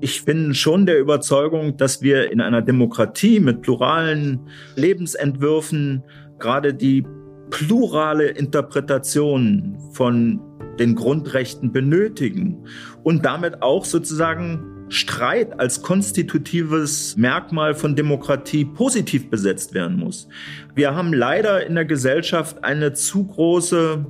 [0.00, 4.40] Ich bin schon der Überzeugung, dass wir in einer Demokratie mit pluralen
[4.76, 6.04] Lebensentwürfen
[6.38, 7.04] gerade die
[7.50, 10.40] plurale Interpretation von
[10.78, 12.64] den Grundrechten benötigen
[13.02, 20.28] und damit auch sozusagen Streit als konstitutives Merkmal von Demokratie positiv besetzt werden muss.
[20.74, 24.06] Wir haben leider in der Gesellschaft eine zu große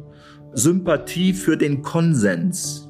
[0.52, 2.87] Sympathie für den Konsens.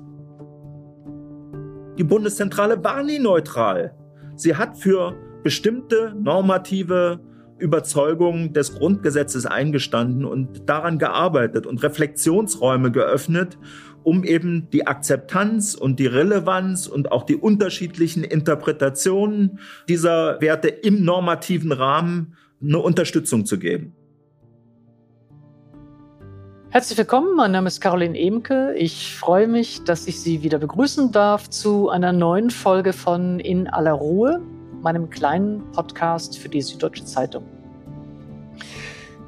[1.98, 3.93] Die Bundeszentrale war nie neutral.
[4.36, 7.20] Sie hat für bestimmte normative
[7.58, 13.58] Überzeugungen des Grundgesetzes eingestanden und daran gearbeitet und Reflexionsräume geöffnet,
[14.04, 19.58] um eben die Akzeptanz und die Relevanz und auch die unterschiedlichen Interpretationen
[19.89, 23.97] dieser Werte im normativen Rahmen eine Unterstützung zu geben.
[26.71, 28.75] Herzlich willkommen, mein Name ist Caroline Emke.
[28.75, 33.69] Ich freue mich, dass ich Sie wieder begrüßen darf zu einer neuen Folge von In
[33.69, 34.42] aller Ruhe,
[34.83, 37.45] meinem kleinen Podcast für die Süddeutsche Zeitung.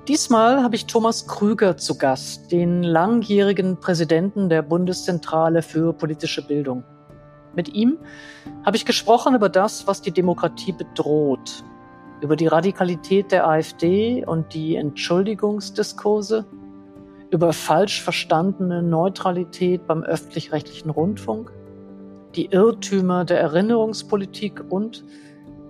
[0.07, 6.85] Diesmal habe ich Thomas Krüger zu Gast, den langjährigen Präsidenten der Bundeszentrale für politische Bildung.
[7.57, 7.97] Mit ihm
[8.67, 11.65] habe ich gesprochen über das, was die Demokratie bedroht,
[12.21, 16.45] über die Radikalität der AfD und die Entschuldigungsdiskurse,
[17.31, 21.53] über falsch verstandene Neutralität beim öffentlich-rechtlichen Rundfunk,
[22.35, 25.05] die Irrtümer der Erinnerungspolitik und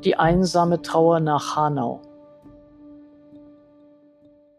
[0.05, 2.01] die einsame Trauer nach Hanau.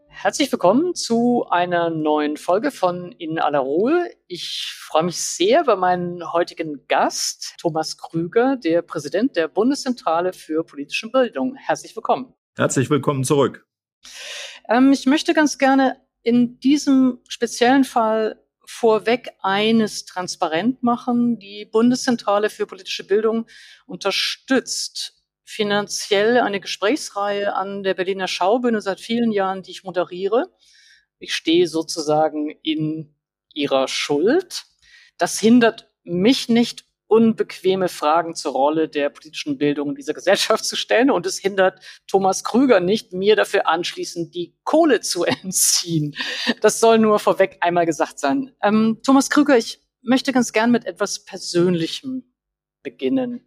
[0.06, 4.08] Herzlich willkommen zu einer neuen Folge von In aller Ruhe.
[4.28, 10.62] Ich freue mich sehr über meinen heutigen Gast, Thomas Krüger, der Präsident der Bundeszentrale für
[10.62, 11.56] politische Bildung.
[11.56, 12.34] Herzlich willkommen.
[12.56, 13.66] Herzlich willkommen zurück.
[14.68, 21.38] Ähm, ich möchte ganz gerne in diesem speziellen Fall vorweg eines transparent machen.
[21.38, 23.46] Die Bundeszentrale für politische Bildung
[23.86, 30.54] unterstützt finanziell eine Gesprächsreihe an der Berliner Schaubühne seit vielen Jahren, die ich moderiere.
[31.18, 33.14] Ich stehe sozusagen in
[33.52, 34.64] ihrer Schuld.
[35.18, 40.76] Das hindert mich nicht unbequeme Fragen zur Rolle der politischen Bildung in dieser Gesellschaft zu
[40.76, 41.10] stellen.
[41.10, 46.16] Und es hindert Thomas Krüger nicht, mir dafür anschließend die Kohle zu entziehen.
[46.62, 48.56] Das soll nur vorweg einmal gesagt sein.
[48.62, 52.32] Ähm, Thomas Krüger, ich möchte ganz gern mit etwas Persönlichem
[52.82, 53.46] beginnen.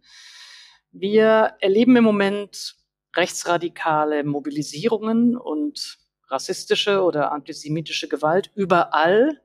[0.92, 2.76] Wir erleben im Moment
[3.16, 9.42] rechtsradikale Mobilisierungen und rassistische oder antisemitische Gewalt überall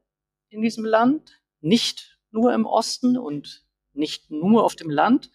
[0.50, 5.32] in diesem Land, nicht nur im Osten und nicht nur auf dem Land,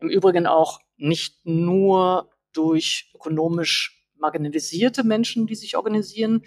[0.00, 6.44] im Übrigen auch nicht nur durch ökonomisch marginalisierte Menschen, die sich organisieren.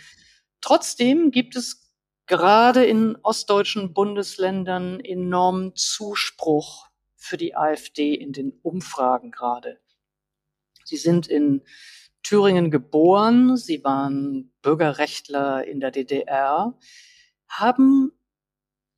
[0.62, 1.94] Trotzdem gibt es
[2.26, 9.80] gerade in ostdeutschen Bundesländern enormen Zuspruch für die AfD in den Umfragen gerade.
[10.86, 11.64] Sie sind in
[12.24, 16.78] Thüringen geboren, sie waren Bürgerrechtler in der DDR.
[17.48, 18.12] Haben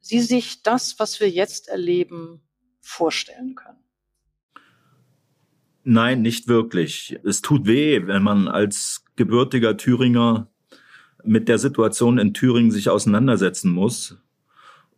[0.10, 2.42] Sie sich das, was wir jetzt erleben,
[2.82, 3.78] vorstellen können?
[5.84, 7.20] Nein, nicht wirklich.
[7.24, 10.50] Es tut weh, wenn man als gebürtiger Thüringer
[11.24, 14.18] mit der Situation in Thüringen sich auseinandersetzen muss.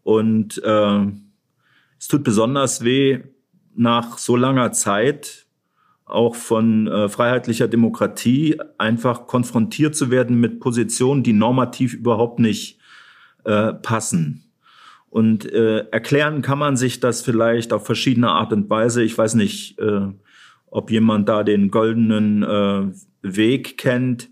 [0.03, 1.05] Und äh,
[1.99, 3.19] es tut besonders weh,
[3.75, 5.45] nach so langer Zeit
[6.05, 12.79] auch von äh, freiheitlicher Demokratie einfach konfrontiert zu werden mit Positionen, die normativ überhaupt nicht
[13.43, 14.50] äh, passen.
[15.11, 19.03] Und äh, erklären kann man sich das vielleicht auf verschiedene Art und Weise.
[19.03, 20.07] Ich weiß nicht, äh,
[20.67, 24.29] ob jemand da den goldenen äh, Weg kennt.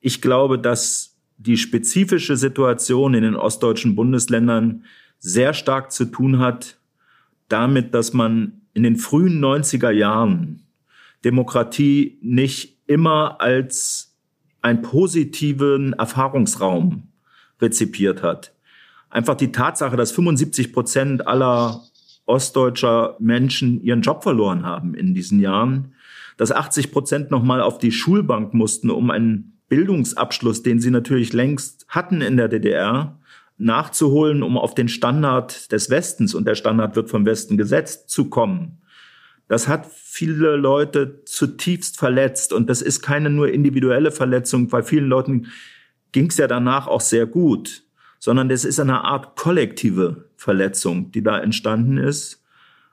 [0.00, 4.84] Ich glaube, dass die spezifische Situation in den ostdeutschen Bundesländern
[5.18, 6.78] sehr stark zu tun hat
[7.48, 10.62] damit, dass man in den frühen 90er Jahren
[11.26, 14.16] Demokratie nicht immer als
[14.62, 17.08] einen positiven Erfahrungsraum
[17.60, 18.51] rezipiert hat
[19.12, 21.82] einfach die Tatsache, dass 75 Prozent aller
[22.26, 25.94] ostdeutscher Menschen ihren Job verloren haben in diesen Jahren,
[26.36, 31.86] dass 80 Prozent nochmal auf die Schulbank mussten, um einen Bildungsabschluss, den sie natürlich längst
[31.88, 33.18] hatten in der DDR,
[33.58, 38.28] nachzuholen, um auf den Standard des Westens, und der Standard wird vom Westen gesetzt, zu
[38.28, 38.82] kommen.
[39.46, 45.08] Das hat viele Leute zutiefst verletzt und das ist keine nur individuelle Verletzung, bei vielen
[45.08, 45.48] Leuten
[46.12, 47.84] ging es ja danach auch sehr gut
[48.22, 52.40] sondern das ist eine Art kollektive Verletzung, die da entstanden ist,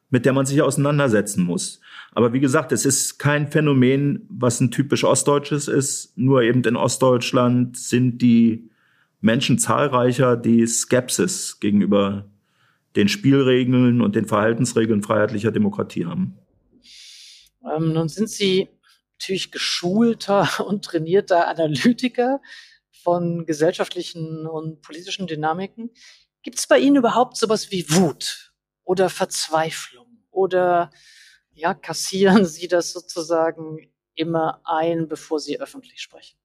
[0.10, 1.81] mit der man sich auseinandersetzen muss.
[2.14, 6.18] Aber wie gesagt, es ist kein Phänomen, was ein typisch ostdeutsches ist.
[6.18, 8.72] Nur eben in Ostdeutschland sind die
[9.22, 12.26] Menschen zahlreicher, die Skepsis gegenüber
[12.96, 16.40] den Spielregeln und den Verhaltensregeln freiheitlicher Demokratie haben.
[17.72, 18.68] Ähm, nun sind Sie
[19.20, 22.42] natürlich geschulter und trainierter Analytiker
[23.04, 25.92] von gesellschaftlichen und politischen Dynamiken.
[26.44, 28.54] Gibt es bei Ihnen überhaupt sowas wie Wut
[28.84, 30.90] oder Verzweiflung oder
[31.54, 36.38] ja, kassieren Sie das sozusagen immer ein, bevor Sie öffentlich sprechen?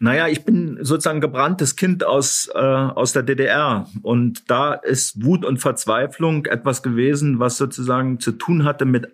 [0.00, 3.88] Naja, ich bin sozusagen gebranntes Kind aus, äh, aus der DDR.
[4.02, 9.06] Und da ist Wut und Verzweiflung etwas gewesen, was sozusagen zu tun hatte mit,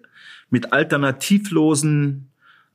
[0.49, 2.30] mit alternativlosen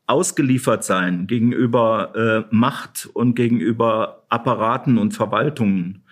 [0.08, 6.04] Ausgeliefertsein gegenüber äh, Macht und gegenüber Apparaten und Verwaltungen.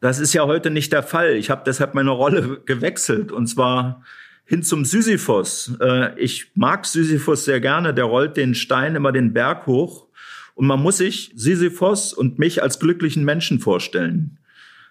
[0.00, 1.36] Das ist ja heute nicht der Fall.
[1.36, 4.02] Ich habe deshalb meine Rolle gewechselt und zwar
[4.44, 5.76] hin zum Sisyphos.
[5.80, 7.94] Äh, ich mag Sisyphos sehr gerne.
[7.94, 10.08] Der rollt den Stein immer den Berg hoch
[10.54, 14.38] und man muss sich Sisyphos und mich als glücklichen Menschen vorstellen,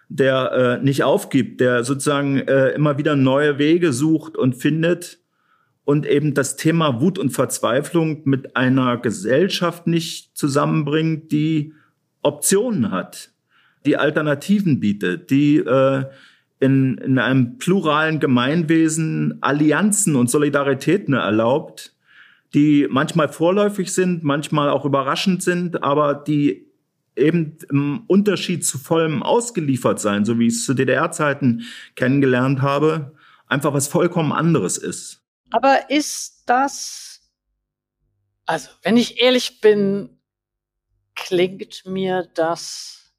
[0.10, 5.20] der äh, nicht aufgibt, der sozusagen äh, immer wieder neue Wege sucht und findet
[5.86, 11.74] und eben das Thema Wut und Verzweiflung mit einer Gesellschaft nicht zusammenbringt, die
[12.22, 13.32] Optionen hat,
[13.86, 16.06] die Alternativen bietet, die äh,
[16.60, 21.94] in, in einem pluralen Gemeinwesen Allianzen und Solidaritäten erlaubt,
[22.54, 26.68] die manchmal vorläufig sind, manchmal auch überraschend sind, aber die
[27.16, 31.64] eben im Unterschied zu vollem ausgeliefert sein, so wie ich es zu DDR-Zeiten
[31.96, 33.14] kennengelernt habe,
[33.48, 35.23] einfach was vollkommen anderes ist.
[35.54, 37.22] Aber ist das,
[38.48, 40.20] also wenn ich ehrlich bin,
[41.14, 43.14] klingt mir das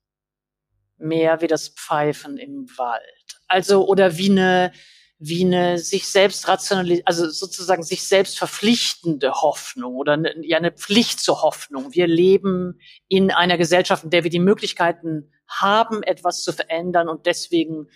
[0.98, 3.40] mehr wie das Pfeifen im Wald.
[3.46, 4.72] Also, oder wie eine,
[5.20, 10.72] wie eine sich selbst rationalis also sozusagen sich selbst verpflichtende Hoffnung oder eine, ja eine
[10.72, 11.94] Pflicht zur Hoffnung.
[11.94, 17.26] Wir leben in einer Gesellschaft, in der wir die Möglichkeiten haben, etwas zu verändern und
[17.26, 17.86] deswegen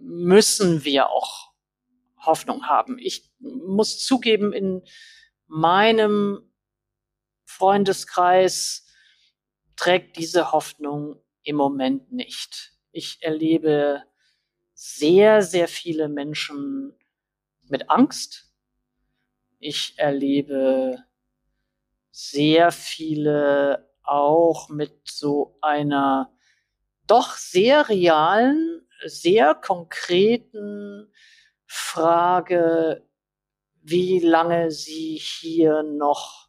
[0.00, 1.50] müssen wir auch
[2.16, 2.98] Hoffnung haben.
[2.98, 4.82] Ich muss zugeben, in
[5.46, 6.50] meinem
[7.44, 8.86] Freundeskreis
[9.76, 12.72] trägt diese Hoffnung im Moment nicht.
[12.92, 14.04] Ich erlebe
[14.74, 16.94] sehr, sehr viele Menschen
[17.68, 18.52] mit Angst.
[19.58, 21.04] Ich erlebe
[22.10, 26.32] sehr viele auch mit so einer
[27.06, 31.12] doch sehr realen, sehr konkreten
[31.66, 33.06] Frage,
[33.82, 36.48] wie lange sie hier noch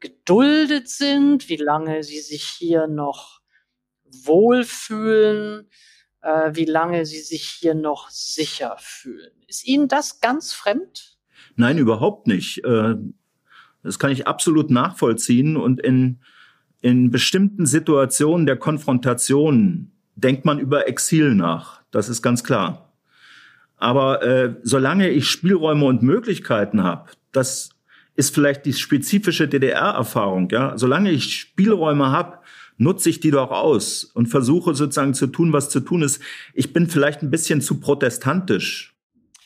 [0.00, 3.40] geduldet sind, wie lange sie sich hier noch
[4.04, 5.68] wohlfühlen,
[6.22, 9.32] äh, wie lange sie sich hier noch sicher fühlen.
[9.48, 11.18] Ist Ihnen das ganz fremd?
[11.56, 12.64] Nein, überhaupt nicht.
[12.64, 12.96] Äh,
[13.82, 15.56] das kann ich absolut nachvollziehen.
[15.56, 16.20] Und in,
[16.80, 21.82] in bestimmten Situationen der Konfrontation denkt man über Exil nach.
[21.90, 22.85] Das ist ganz klar.
[23.76, 27.70] Aber äh, solange ich Spielräume und Möglichkeiten habe, das
[28.14, 30.48] ist vielleicht die spezifische DDR-Erfahrung.
[30.50, 32.38] Ja, solange ich Spielräume habe,
[32.78, 36.22] nutze ich die doch aus und versuche sozusagen zu tun, was zu tun ist.
[36.54, 38.94] Ich bin vielleicht ein bisschen zu protestantisch.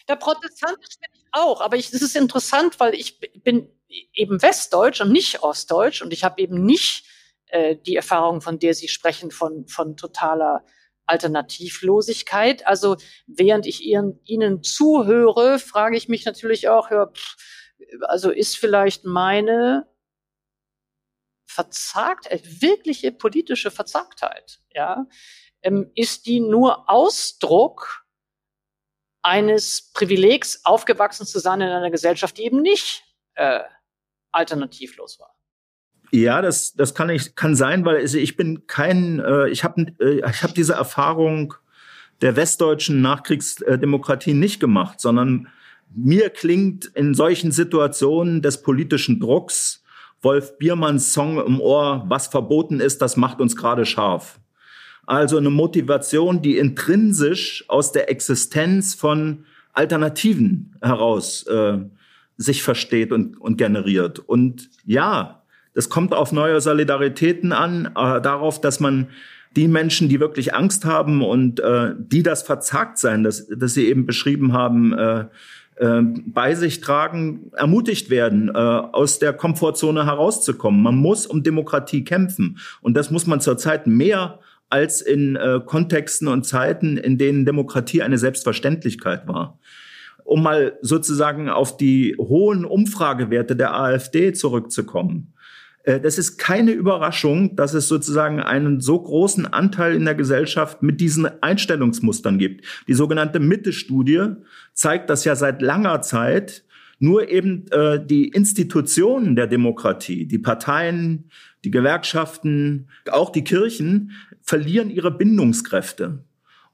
[0.09, 3.69] Der protestantisch bin ich auch, aber es ist interessant, weil ich bin
[4.13, 7.05] eben Westdeutsch und nicht Ostdeutsch und ich habe eben nicht
[7.47, 10.65] äh, die Erfahrung, von der Sie sprechen, von, von totaler
[11.11, 12.67] Alternativlosigkeit.
[12.67, 12.97] Also
[13.27, 17.37] während ich ihren, Ihnen zuhöre, frage ich mich natürlich auch, ja, pff,
[18.03, 19.87] also ist vielleicht meine
[21.47, 25.07] verzagt, äh, wirkliche politische Verzagtheit, ja,
[25.63, 28.07] ähm, ist die nur Ausdruck
[29.23, 33.61] eines Privilegs, aufgewachsen zu sein in einer Gesellschaft, die eben nicht äh,
[34.31, 35.37] alternativlos war.
[36.13, 40.21] Ja, das, das kann ich kann sein, weil ich bin kein, äh, ich habe äh,
[40.29, 41.55] ich hab diese Erfahrung
[42.21, 45.49] der westdeutschen Nachkriegsdemokratie nicht gemacht, sondern
[45.95, 49.83] mir klingt in solchen Situationen des politischen Drucks
[50.23, 54.39] Wolf Biermanns Song im Ohr, was verboten ist, das macht uns gerade scharf.
[55.07, 61.79] Also eine Motivation, die intrinsisch aus der Existenz von Alternativen heraus äh,
[62.37, 64.19] sich versteht und, und generiert.
[64.19, 65.40] Und ja,
[65.75, 69.09] das kommt auf neue Solidaritäten an, äh, darauf, dass man
[69.57, 73.89] die Menschen, die wirklich Angst haben und äh, die das verzagt sein, das, das Sie
[73.89, 75.25] eben beschrieben haben, äh,
[75.77, 80.83] äh, bei sich tragen, ermutigt werden, äh, aus der Komfortzone herauszukommen.
[80.83, 82.59] Man muss um Demokratie kämpfen.
[82.81, 88.03] Und das muss man zurzeit mehr als in äh, Kontexten und Zeiten, in denen Demokratie
[88.03, 89.59] eine Selbstverständlichkeit war.
[90.23, 95.33] Um mal sozusagen auf die hohen Umfragewerte der AfD zurückzukommen.
[95.91, 100.83] Äh, das ist keine Überraschung, dass es sozusagen einen so großen Anteil in der Gesellschaft
[100.83, 102.65] mit diesen Einstellungsmustern gibt.
[102.87, 104.35] Die sogenannte Mitte-Studie
[104.73, 106.65] zeigt das ja seit langer Zeit.
[107.03, 111.31] Nur eben äh, die Institutionen der Demokratie, die Parteien,
[111.65, 116.25] die Gewerkschaften, auch die Kirchen verlieren ihre Bindungskräfte.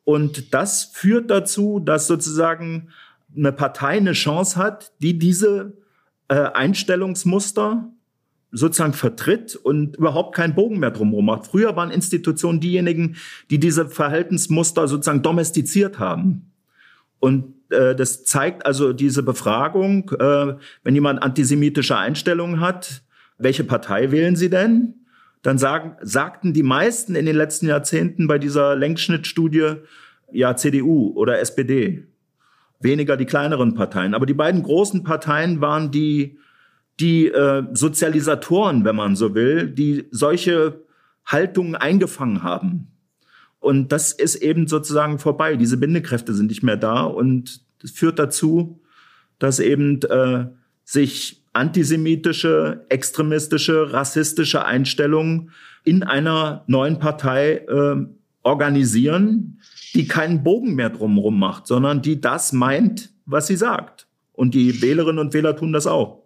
[0.02, 2.88] Und das führt dazu, dass sozusagen
[3.36, 5.74] eine Partei eine Chance hat, die diese
[6.28, 7.92] äh, Einstellungsmuster
[8.56, 11.46] sozusagen vertritt und überhaupt keinen Bogen mehr drumherum macht.
[11.46, 13.16] Früher waren Institutionen diejenigen,
[13.50, 16.50] die diese Verhaltensmuster sozusagen domestiziert haben.
[17.20, 23.02] Und äh, das zeigt also diese Befragung, äh, wenn jemand antisemitische Einstellungen hat,
[23.38, 24.94] welche Partei wählen Sie denn?
[25.42, 29.74] Dann sagen, sagten die meisten in den letzten Jahrzehnten bei dieser Längsschnittstudie
[30.32, 32.06] ja CDU oder SPD.
[32.80, 34.14] Weniger die kleineren Parteien.
[34.14, 36.38] Aber die beiden großen Parteien waren die
[37.00, 40.82] die äh, Sozialisatoren, wenn man so will, die solche
[41.24, 42.88] Haltungen eingefangen haben.
[43.58, 45.56] Und das ist eben sozusagen vorbei.
[45.56, 48.80] Diese Bindekräfte sind nicht mehr da und das führt dazu,
[49.38, 50.46] dass eben äh,
[50.84, 55.50] sich antisemitische, extremistische, rassistische Einstellungen
[55.84, 58.06] in einer neuen Partei äh,
[58.42, 59.60] organisieren,
[59.94, 64.06] die keinen Bogen mehr drumherum macht, sondern die das meint, was sie sagt.
[64.32, 66.25] Und die Wählerinnen und Wähler tun das auch.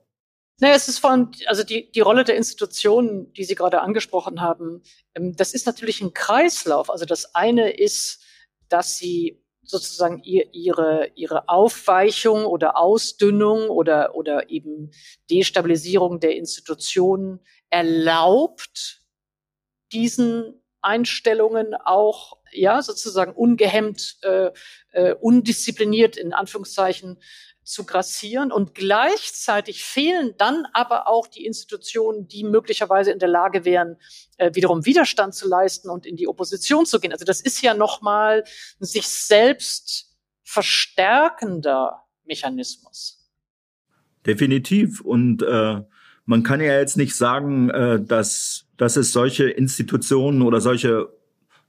[0.60, 4.42] Naja, es ist vor allem, also die, die Rolle der Institutionen, die Sie gerade angesprochen
[4.42, 4.82] haben,
[5.14, 6.90] ähm, das ist natürlich ein Kreislauf.
[6.90, 8.22] Also das eine ist,
[8.68, 14.90] dass sie sozusagen ihr, ihre, ihre Aufweichung oder Ausdünnung oder, oder eben
[15.30, 17.40] Destabilisierung der Institutionen
[17.70, 19.02] erlaubt,
[19.92, 24.50] diesen Einstellungen auch ja sozusagen ungehemmt, äh,
[24.92, 27.18] äh, undiszipliniert in Anführungszeichen
[27.62, 33.64] zu grassieren und gleichzeitig fehlen dann aber auch die Institutionen, die möglicherweise in der Lage
[33.64, 33.96] wären,
[34.38, 37.12] äh, wiederum Widerstand zu leisten und in die Opposition zu gehen.
[37.12, 38.44] Also das ist ja nochmal
[38.80, 43.20] ein sich selbst verstärkender Mechanismus.
[44.26, 45.00] Definitiv.
[45.00, 45.82] Und äh,
[46.24, 51.08] man kann ja jetzt nicht sagen, äh, dass, dass es solche Institutionen oder solche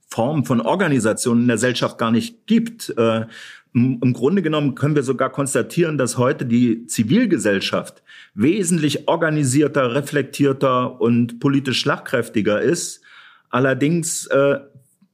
[0.08, 2.90] Formen von Organisationen in der Gesellschaft gar nicht gibt.
[2.90, 3.26] Äh,
[3.74, 8.02] im Grunde genommen können wir sogar konstatieren, dass heute die Zivilgesellschaft
[8.34, 13.00] wesentlich organisierter, reflektierter und politisch schlagkräftiger ist.
[13.48, 14.58] Allerdings äh,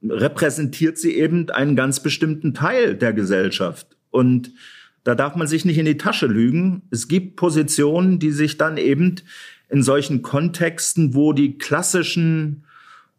[0.03, 3.87] repräsentiert sie eben einen ganz bestimmten Teil der Gesellschaft.
[4.11, 4.51] Und
[5.05, 6.81] da darf man sich nicht in die Tasche lügen.
[6.91, 9.15] Es gibt Positionen, die sich dann eben
[9.69, 12.65] in solchen Kontexten, wo die klassischen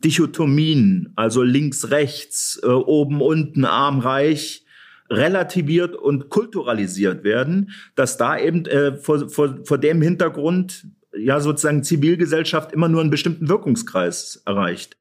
[0.05, 4.65] Dichotomien, also links, rechts, äh, oben, unten, arm, reich,
[5.11, 11.83] relativiert und kulturalisiert werden, dass da eben äh, vor, vor, vor dem Hintergrund ja sozusagen
[11.83, 14.97] Zivilgesellschaft immer nur einen bestimmten Wirkungskreis erreicht.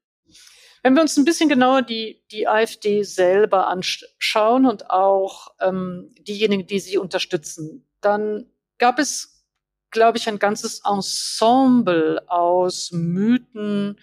[0.82, 6.66] Wenn wir uns ein bisschen genauer die, die AfD selber anschauen und auch ähm, diejenigen,
[6.66, 8.46] die sie unterstützen, dann
[8.78, 9.44] gab es,
[9.90, 13.98] glaube ich, ein ganzes Ensemble aus Mythen,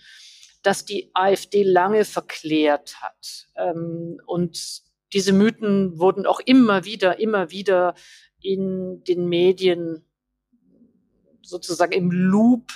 [0.62, 3.48] das die AfD lange verklärt hat.
[3.56, 7.96] Ähm, und diese Mythen wurden auch immer wieder, immer wieder
[8.42, 10.06] in den Medien
[11.42, 12.74] sozusagen im Loop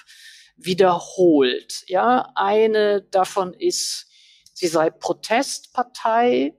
[0.55, 1.83] wiederholt.
[1.88, 4.07] Ja, eine davon ist,
[4.53, 6.57] sie sei Protestpartei,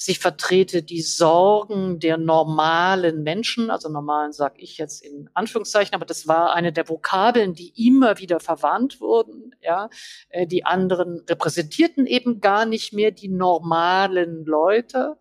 [0.00, 6.06] Sie vertrete die Sorgen der normalen Menschen, also normalen sage ich jetzt in Anführungszeichen, aber
[6.06, 9.56] das war eine der Vokabeln, die immer wieder verwandt wurden.
[9.60, 9.90] Ja,
[10.28, 15.16] äh, die anderen repräsentierten eben gar nicht mehr die normalen Leute.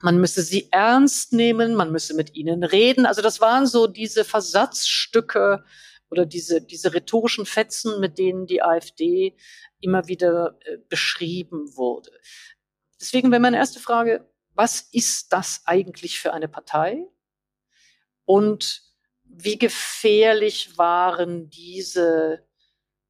[0.00, 3.06] Man müsse sie ernst nehmen, man müsse mit ihnen reden.
[3.06, 5.64] Also das waren so diese Versatzstücke
[6.10, 9.34] oder diese, diese rhetorischen Fetzen, mit denen die AfD
[9.80, 12.12] immer wieder äh, beschrieben wurde.
[13.00, 17.06] Deswegen wäre meine erste Frage, was ist das eigentlich für eine Partei?
[18.24, 18.82] Und
[19.24, 22.44] wie gefährlich waren diese,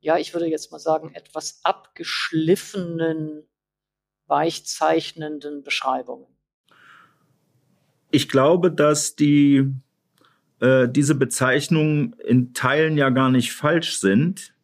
[0.00, 3.44] ja, ich würde jetzt mal sagen, etwas abgeschliffenen,
[4.26, 6.26] weichzeichnenden Beschreibungen?
[8.10, 9.72] Ich glaube, dass die,
[10.60, 14.54] äh, diese Bezeichnungen in Teilen ja gar nicht falsch sind,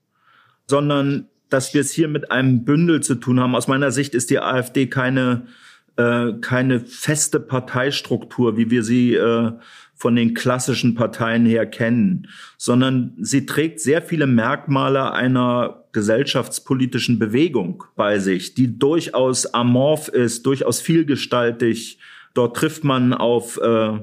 [0.67, 3.55] sondern dass wir es hier mit einem Bündel zu tun haben.
[3.55, 5.47] Aus meiner Sicht ist die AfD keine,
[5.97, 9.53] äh, keine feste Parteistruktur, wie wir sie äh,
[9.95, 17.85] von den klassischen Parteien her kennen, sondern sie trägt sehr viele Merkmale einer gesellschaftspolitischen Bewegung
[17.95, 21.99] bei sich, die durchaus amorph ist, durchaus vielgestaltig.
[22.35, 24.01] Dort trifft man auf äh,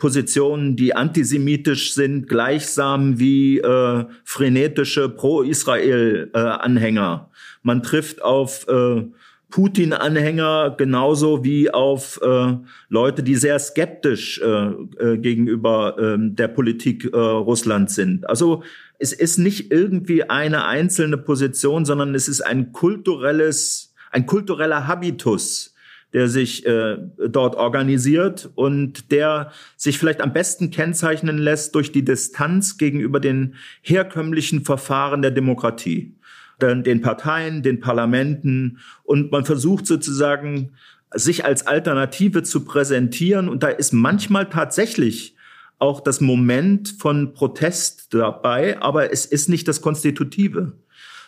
[0.00, 7.30] Positionen, die antisemitisch sind, gleichsam wie äh, frenetische Pro-Israel-Anhänger.
[7.62, 9.04] Man trifft auf äh,
[9.50, 12.56] Putin-Anhänger genauso wie auf äh,
[12.88, 18.28] Leute, die sehr skeptisch äh, äh, gegenüber äh, der Politik äh, Russlands sind.
[18.28, 18.62] Also
[18.98, 25.74] es ist nicht irgendwie eine einzelne Position, sondern es ist ein kulturelles, ein kultureller Habitus,
[26.12, 26.96] der sich äh,
[27.28, 33.54] dort organisiert und der sich vielleicht am besten kennzeichnen lässt durch die Distanz gegenüber den
[33.82, 36.14] herkömmlichen Verfahren der Demokratie
[36.62, 38.80] den Parteien, den Parlamenten.
[39.02, 40.72] Und man versucht sozusagen
[41.12, 43.48] sich als Alternative zu präsentieren.
[43.48, 45.34] Und da ist manchmal tatsächlich
[45.78, 50.74] auch das Moment von Protest dabei, aber es ist nicht das Konstitutive,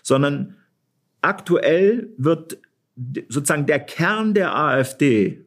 [0.03, 0.57] sondern
[1.23, 2.59] aktuell wird
[3.28, 5.44] sozusagen der Kern der AfD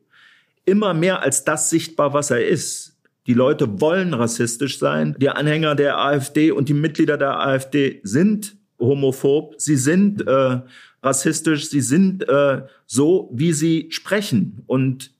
[0.65, 2.97] immer mehr als das sichtbar, was er ist.
[3.27, 5.15] Die Leute wollen rassistisch sein.
[5.19, 10.59] Die Anhänger der AfD und die Mitglieder der AfD sind homophob, sie sind äh,
[11.01, 14.63] rassistisch, sie sind äh, so, wie sie sprechen.
[14.67, 15.11] Und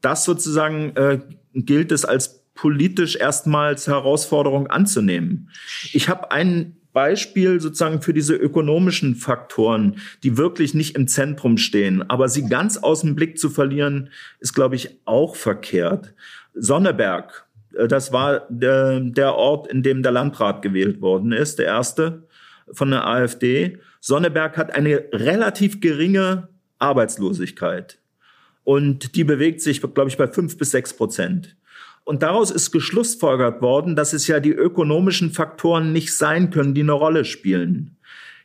[0.00, 1.20] das sozusagen äh,
[1.54, 5.50] gilt es als politisch erstmals Herausforderung anzunehmen.
[5.92, 12.08] Ich habe ein Beispiel sozusagen für diese ökonomischen Faktoren, die wirklich nicht im Zentrum stehen,
[12.08, 16.14] aber sie ganz aus dem Blick zu verlieren, ist, glaube ich, auch verkehrt.
[16.54, 21.66] Sonneberg, äh, das war der, der Ort, in dem der Landrat gewählt worden ist, der
[21.66, 22.26] erste
[22.72, 23.78] von der AfD.
[24.00, 27.98] Sonneberg hat eine relativ geringe Arbeitslosigkeit.
[28.64, 31.56] Und die bewegt sich, glaube ich, bei fünf bis sechs Prozent.
[32.04, 36.80] Und daraus ist geschlussfolgert worden, dass es ja die ökonomischen Faktoren nicht sein können, die
[36.80, 37.96] eine Rolle spielen.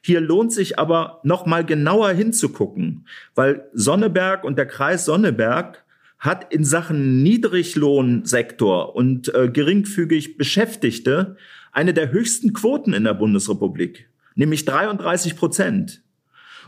[0.01, 5.83] Hier lohnt sich aber noch mal genauer hinzugucken, weil Sonneberg und der Kreis Sonneberg
[6.19, 11.37] hat in Sachen Niedriglohnsektor und äh, geringfügig Beschäftigte
[11.71, 16.03] eine der höchsten Quoten in der Bundesrepublik nämlich 33 Prozent.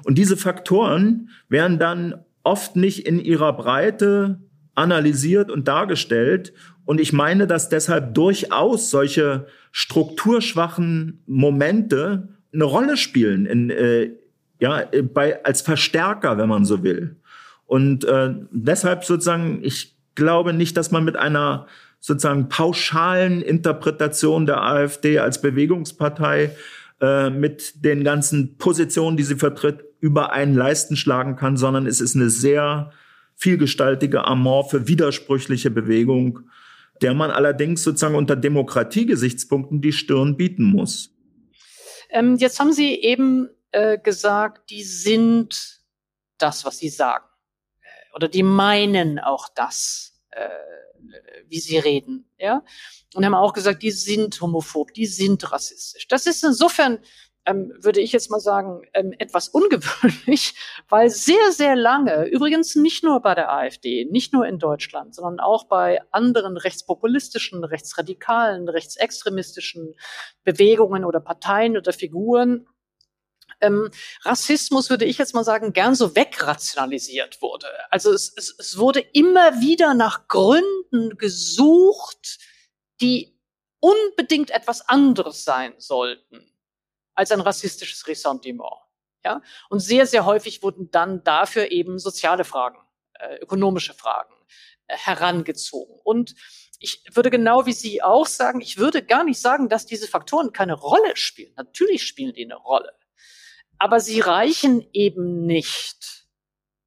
[0.03, 4.39] Und diese Faktoren werden dann oft nicht in ihrer Breite
[4.74, 6.53] analysiert und dargestellt.
[6.88, 14.11] Und ich meine, dass deshalb durchaus solche strukturschwachen Momente eine Rolle spielen, in, äh,
[14.61, 17.18] ja, bei, als Verstärker, wenn man so will.
[17.66, 21.68] Und äh, deshalb sozusagen, ich glaube nicht, dass man mit einer
[22.00, 26.55] sozusagen pauschalen Interpretation der AfD als Bewegungspartei
[27.01, 32.00] äh, mit den ganzen Positionen, die sie vertritt, über einen Leisten schlagen kann, sondern es
[32.00, 32.92] ist eine sehr
[33.35, 36.48] vielgestaltige, amorphe, widersprüchliche Bewegung,
[37.01, 41.14] der man allerdings sozusagen unter Demokratiegesichtspunkten die Stirn bieten muss.
[42.10, 45.81] Ähm, jetzt haben Sie eben äh, gesagt, die sind
[46.38, 47.25] das, was sie sagen.
[47.81, 50.50] Äh, oder die meinen auch das, äh,
[51.48, 52.29] wie sie reden.
[52.38, 52.64] Ja?
[53.18, 56.07] und haben auch gesagt, die sind homophob, die sind rassistisch.
[56.07, 57.00] Das ist insofern,
[57.48, 60.53] ähm, würde ich jetzt mal sagen, ähm, etwas ungewöhnlich,
[60.90, 65.40] weil sehr, sehr lange, übrigens nicht nur bei der AfD, nicht nur in Deutschland, sondern
[65.40, 69.96] auch bei anderen rechtspopulistischen, rechtsradikalen, rechtsextremistischen
[70.44, 72.68] Bewegungen oder Parteien oder Figuren,
[73.62, 73.90] ähm,
[74.24, 77.68] Rassismus, würde ich jetzt mal sagen, gern so wegrationalisiert wurde.
[77.90, 82.40] Also es, es, es wurde immer wieder nach Gründen gesucht,
[83.01, 83.40] die
[83.79, 86.56] unbedingt etwas anderes sein sollten
[87.18, 88.72] als ein rassistisches Ressentiment.
[89.25, 89.42] Ja?
[89.70, 92.77] Und sehr, sehr häufig wurden dann dafür eben soziale Fragen,
[93.16, 94.34] äh, ökonomische Fragen
[94.86, 96.00] äh, herangezogen.
[96.03, 96.36] Und
[96.80, 100.53] ich würde genau wie Sie auch sagen, ich würde gar nicht sagen, dass diese Faktoren
[100.53, 101.53] keine Rolle spielen.
[101.58, 102.94] Natürlich spielen die eine Rolle.
[103.80, 106.27] Aber sie reichen eben nicht,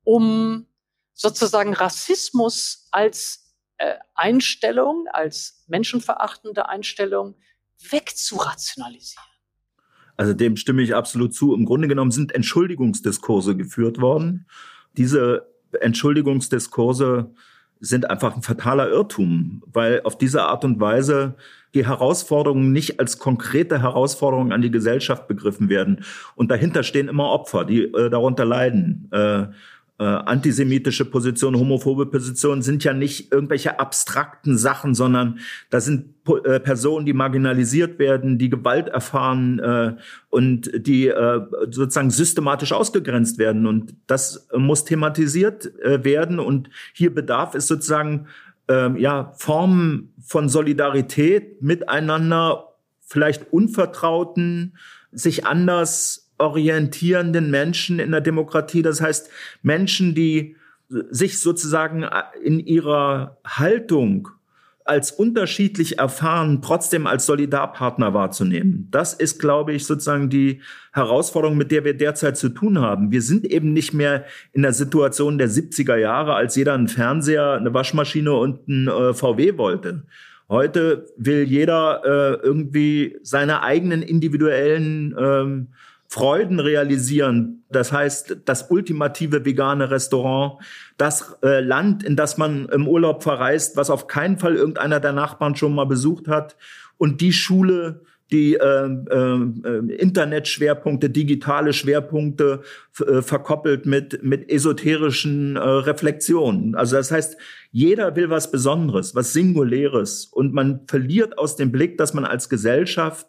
[0.05, 0.69] um
[1.13, 7.37] sozusagen Rassismus als äh, Einstellung, als menschenverachtende Einstellung
[7.91, 9.30] wegzurationalisieren.
[10.21, 11.55] Also dem stimme ich absolut zu.
[11.55, 14.45] Im Grunde genommen sind Entschuldigungsdiskurse geführt worden.
[14.99, 15.47] Diese
[15.81, 17.31] Entschuldigungsdiskurse
[17.81, 21.37] sind einfach ein fataler Irrtum, weil auf diese Art und Weise
[21.73, 26.05] die Herausforderungen nicht als konkrete Herausforderungen an die Gesellschaft begriffen werden.
[26.35, 29.09] Und dahinter stehen immer Opfer, die äh, darunter leiden.
[29.13, 29.47] Äh,
[30.01, 36.59] äh, antisemitische Positionen, homophobe Positionen sind ja nicht irgendwelche abstrakten Sachen, sondern da sind äh,
[36.59, 39.97] Personen, die marginalisiert werden, die Gewalt erfahren äh,
[40.31, 43.67] und die äh, sozusagen systematisch ausgegrenzt werden.
[43.67, 46.39] Und das muss thematisiert äh, werden.
[46.39, 48.27] Und hier bedarf es sozusagen
[48.71, 52.69] äh, ja Formen von Solidarität miteinander,
[53.03, 54.79] vielleicht unvertrauten,
[55.13, 58.83] sich anders orientierenden Menschen in der Demokratie.
[58.83, 59.31] Das heißt,
[59.63, 60.57] Menschen, die
[61.11, 62.05] sich sozusagen
[62.43, 64.29] in ihrer Haltung
[64.85, 68.89] als unterschiedlich erfahren, trotzdem als Solidarpartner wahrzunehmen.
[68.91, 73.13] Das ist, glaube ich, sozusagen die Herausforderung, mit der wir derzeit zu tun haben.
[73.13, 77.53] Wir sind eben nicht mehr in der Situation der 70er Jahre, als jeder einen Fernseher,
[77.53, 80.03] eine Waschmaschine und ein äh, VW wollte.
[80.49, 85.69] Heute will jeder äh, irgendwie seine eigenen individuellen ähm,
[86.13, 87.63] Freuden realisieren.
[87.71, 90.61] Das heißt, das ultimative vegane Restaurant,
[90.97, 95.13] das äh, Land, in das man im Urlaub verreist, was auf keinen Fall irgendeiner der
[95.13, 96.57] Nachbarn schon mal besucht hat
[96.99, 102.63] und die Schule, die äh, äh, Internetschwerpunkte, digitale Schwerpunkte
[103.07, 106.75] äh, verkoppelt mit, mit esoterischen äh, Reflexionen.
[106.75, 107.37] Also das heißt,
[107.71, 112.49] jeder will was Besonderes, was Singuläres und man verliert aus dem Blick, dass man als
[112.49, 113.29] Gesellschaft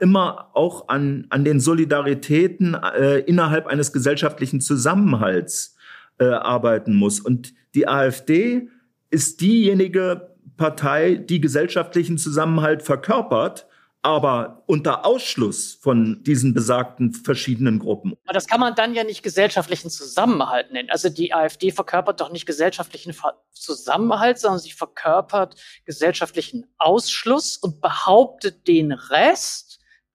[0.00, 5.76] immer auch an, an den Solidaritäten äh, innerhalb eines gesellschaftlichen Zusammenhalts
[6.18, 7.20] äh, arbeiten muss.
[7.20, 8.68] Und die AfD
[9.10, 13.66] ist diejenige Partei, die gesellschaftlichen Zusammenhalt verkörpert,
[14.02, 18.14] aber unter Ausschluss von diesen besagten verschiedenen Gruppen.
[18.24, 20.90] Aber das kann man dann ja nicht gesellschaftlichen Zusammenhalt nennen.
[20.90, 23.14] Also die AfD verkörpert doch nicht gesellschaftlichen
[23.52, 29.71] Zusammenhalt, sondern sie verkörpert gesellschaftlichen Ausschluss und behauptet den Rest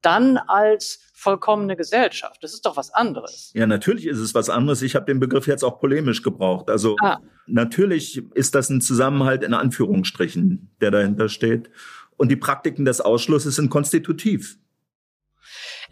[0.08, 2.41] dann als vollkommene Gesellschaft.
[2.41, 3.52] Das ist doch was anderes.
[3.54, 4.82] Ja, natürlich ist es was anderes.
[4.82, 6.70] Ich habe den Begriff jetzt auch polemisch gebraucht.
[6.70, 7.20] Also ah.
[7.46, 11.70] natürlich ist das ein Zusammenhalt in Anführungsstrichen, der dahinter steht.
[12.15, 14.58] Und die Praktiken des Ausschlusses sind konstitutiv.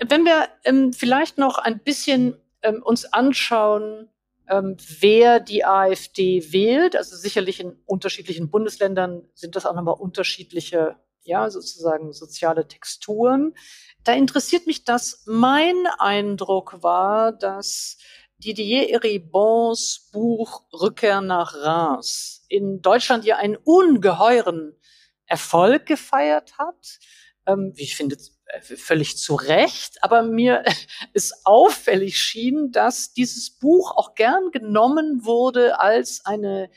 [0.07, 4.07] Wenn wir ähm, vielleicht noch ein bisschen ähm, uns anschauen,
[4.47, 10.95] ähm, wer die AfD wählt, also sicherlich in unterschiedlichen Bundesländern sind das auch nochmal unterschiedliche,
[11.25, 13.53] ja, sozusagen soziale Texturen
[14.05, 15.23] da interessiert mich das.
[15.25, 17.97] Mein Eindruck war, dass
[18.37, 24.79] Didier Eribons Buch Rückkehr nach Reims in Deutschland ja einen ungeheuren
[25.25, 26.99] Erfolg gefeiert hat.
[27.47, 30.63] Ähm, wie ich finde, äh, völlig zu Recht, aber mir
[31.13, 36.69] ist auffällig schien, dass dieses Buch auch gern genommen wurde als eine,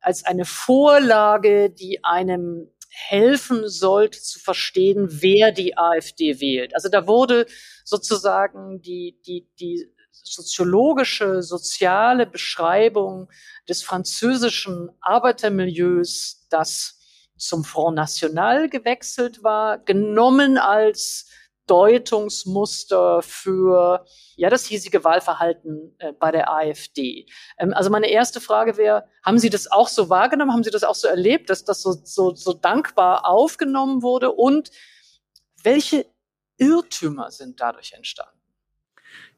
[0.00, 6.74] als eine Vorlage, die einem helfen sollte zu verstehen, wer die AfD wählt.
[6.74, 7.46] Also da wurde
[7.84, 13.30] sozusagen die, die, die soziologische, soziale Beschreibung
[13.68, 16.98] des französischen Arbeitermilieus, das
[17.36, 21.26] zum Front National gewechselt war, genommen als
[21.70, 24.04] Deutungsmuster für
[24.34, 27.26] ja das hiesige Wahlverhalten äh, bei der AfD.
[27.58, 30.52] Ähm, also meine erste Frage wäre: Haben Sie das auch so wahrgenommen?
[30.52, 34.32] Haben Sie das auch so erlebt, dass das so so, so dankbar aufgenommen wurde?
[34.32, 34.70] Und
[35.62, 36.06] welche
[36.58, 38.40] Irrtümer sind dadurch entstanden?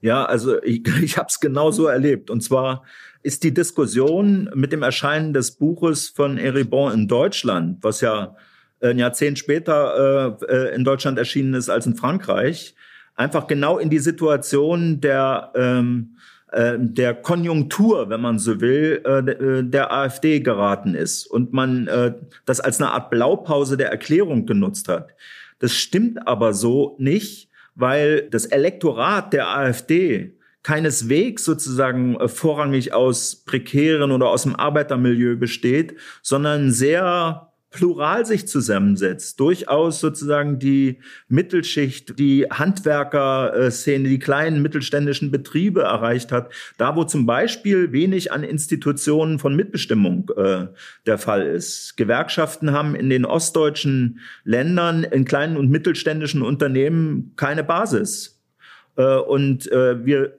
[0.01, 2.31] Ja, also ich, ich habe es genau so erlebt.
[2.31, 2.85] Und zwar
[3.23, 8.37] ist die Diskussion mit dem Erscheinen des Buches von Eribon in Deutschland, was ja
[8.83, 12.75] ein Jahrzehnt später äh, äh, in Deutschland erschienen ist als in Frankreich,
[13.15, 16.17] einfach genau in die Situation der ähm,
[16.53, 21.87] äh, der Konjunktur, wenn man so will, äh, äh der AfD geraten ist und man
[21.89, 22.15] äh,
[22.45, 25.15] das als eine Art Blaupause der Erklärung genutzt hat.
[25.61, 33.37] Das stimmt aber so nicht, weil das Elektorat der AfD keineswegs sozusagen äh, vorrangig aus
[33.37, 42.19] prekären oder aus dem Arbeitermilieu besteht, sondern sehr plural sich zusammensetzt, durchaus sozusagen die Mittelschicht,
[42.19, 49.39] die Handwerkerszene, die kleinen mittelständischen Betriebe erreicht hat, da wo zum Beispiel wenig an Institutionen
[49.39, 50.67] von Mitbestimmung äh,
[51.07, 51.97] der Fall ist.
[51.97, 58.41] Gewerkschaften haben in den ostdeutschen Ländern in kleinen und mittelständischen Unternehmen keine Basis.
[58.97, 60.35] Äh, und äh, wir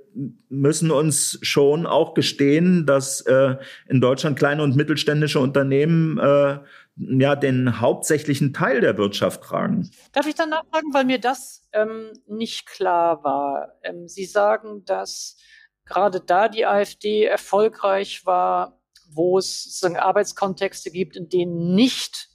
[0.49, 3.55] müssen uns schon auch gestehen, dass äh,
[3.87, 6.59] in Deutschland kleine und mittelständische Unternehmen äh,
[6.95, 9.89] ja den hauptsächlichen Teil der Wirtschaft tragen.
[10.11, 13.79] Darf ich dann nachfragen, weil mir das ähm, nicht klar war?
[13.83, 15.37] Ähm, Sie sagen, dass
[15.85, 18.79] gerade da die AfD erfolgreich war,
[19.09, 22.29] wo es sozusagen Arbeitskontexte gibt, in denen nicht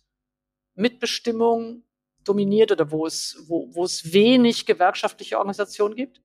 [0.74, 1.84] Mitbestimmung
[2.24, 6.20] dominiert oder wo es, wo, wo es wenig gewerkschaftliche Organisationen gibt?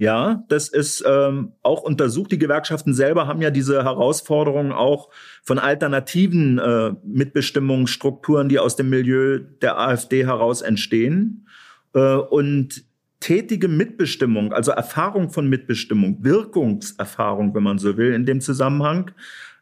[0.00, 2.32] Ja, das ist ähm, auch untersucht.
[2.32, 5.10] Die Gewerkschaften selber haben ja diese Herausforderungen auch
[5.42, 11.46] von alternativen äh, Mitbestimmungsstrukturen, die aus dem Milieu der AfD heraus entstehen.
[11.92, 12.82] Äh, und
[13.20, 19.10] tätige Mitbestimmung, also Erfahrung von Mitbestimmung, Wirkungserfahrung, wenn man so will, in dem Zusammenhang,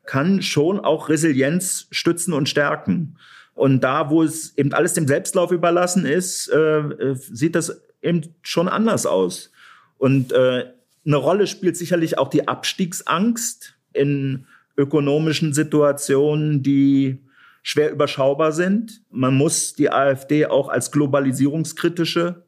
[0.06, 3.16] kann schon auch Resilienz stützen und stärken.
[3.54, 8.36] Und da, wo es eben alles dem Selbstlauf überlassen ist, äh, äh sieht das eben
[8.42, 9.50] schon anders aus.
[9.98, 10.64] Und äh,
[11.04, 17.18] eine Rolle spielt sicherlich auch die Abstiegsangst in ökonomischen Situationen, die
[17.62, 19.02] schwer überschaubar sind.
[19.10, 22.44] Man muss die AfD auch als globalisierungskritische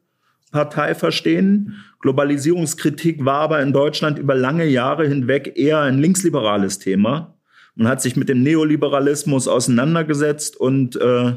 [0.51, 1.75] Partei verstehen.
[1.99, 7.35] Globalisierungskritik war aber in Deutschland über lange Jahre hinweg eher ein linksliberales Thema.
[7.75, 11.33] Man hat sich mit dem Neoliberalismus auseinandergesetzt und, äh,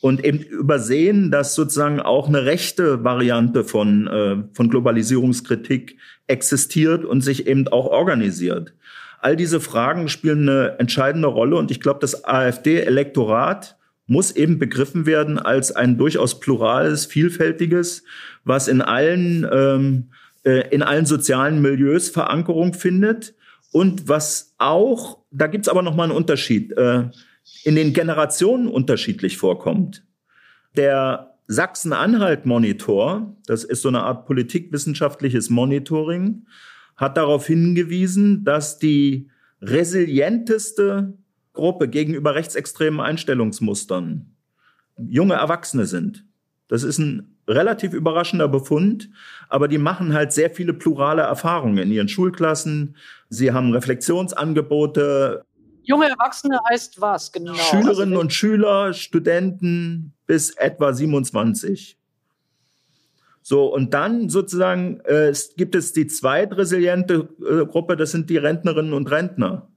[0.00, 7.22] und eben übersehen, dass sozusagen auch eine rechte Variante von, äh, von Globalisierungskritik existiert und
[7.22, 8.74] sich eben auch organisiert.
[9.20, 15.06] All diese Fragen spielen eine entscheidende Rolle und ich glaube, das AfD-Elektorat muss eben begriffen
[15.06, 18.04] werden als ein durchaus plurales, vielfältiges,
[18.44, 20.10] was in allen, ähm,
[20.44, 23.34] äh, in allen sozialen Milieus Verankerung findet
[23.72, 27.04] und was auch, da gibt's aber nochmal einen Unterschied, äh,
[27.64, 30.04] in den Generationen unterschiedlich vorkommt.
[30.76, 36.46] Der Sachsen-Anhalt-Monitor, das ist so eine Art politikwissenschaftliches Monitoring,
[36.96, 39.30] hat darauf hingewiesen, dass die
[39.62, 41.14] resilienteste
[41.52, 44.32] Gruppe gegenüber rechtsextremen Einstellungsmustern
[44.98, 46.24] junge Erwachsene sind.
[46.68, 49.08] Das ist ein relativ überraschender Befund,
[49.48, 52.96] aber die machen halt sehr viele plurale Erfahrungen in ihren Schulklassen.
[53.28, 55.44] Sie haben Reflexionsangebote.
[55.86, 57.54] Junge Erwachsene heißt was genau?
[57.54, 61.96] Schülerinnen also, und Schüler, Studenten bis etwa 27.
[63.42, 68.92] So, und dann sozusagen äh, gibt es die zweitresiliente äh, Gruppe, das sind die Rentnerinnen
[68.92, 69.68] und Rentner.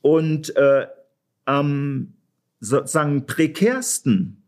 [0.00, 0.86] Und äh,
[1.44, 2.14] am
[2.60, 4.42] sozusagen prekärsten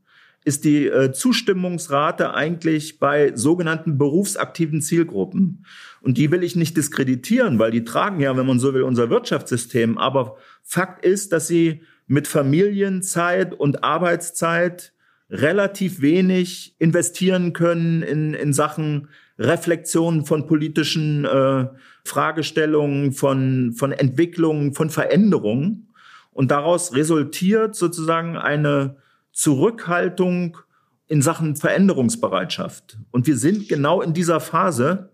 [0.44, 5.64] ist die äh, Zustimmungsrate eigentlich bei sogenannten berufsaktiven Zielgruppen.
[6.04, 9.08] Und die will ich nicht diskreditieren, weil die tragen ja, wenn man so will, unser
[9.08, 9.96] Wirtschaftssystem.
[9.96, 14.92] Aber Fakt ist, dass sie mit Familienzeit und Arbeitszeit
[15.30, 21.68] relativ wenig investieren können in, in Sachen Reflexion von politischen äh,
[22.04, 25.88] Fragestellungen, von, von Entwicklungen, von Veränderungen.
[26.32, 28.96] Und daraus resultiert sozusagen eine
[29.32, 30.58] Zurückhaltung
[31.06, 32.98] in Sachen Veränderungsbereitschaft.
[33.10, 35.08] Und wir sind genau in dieser Phase,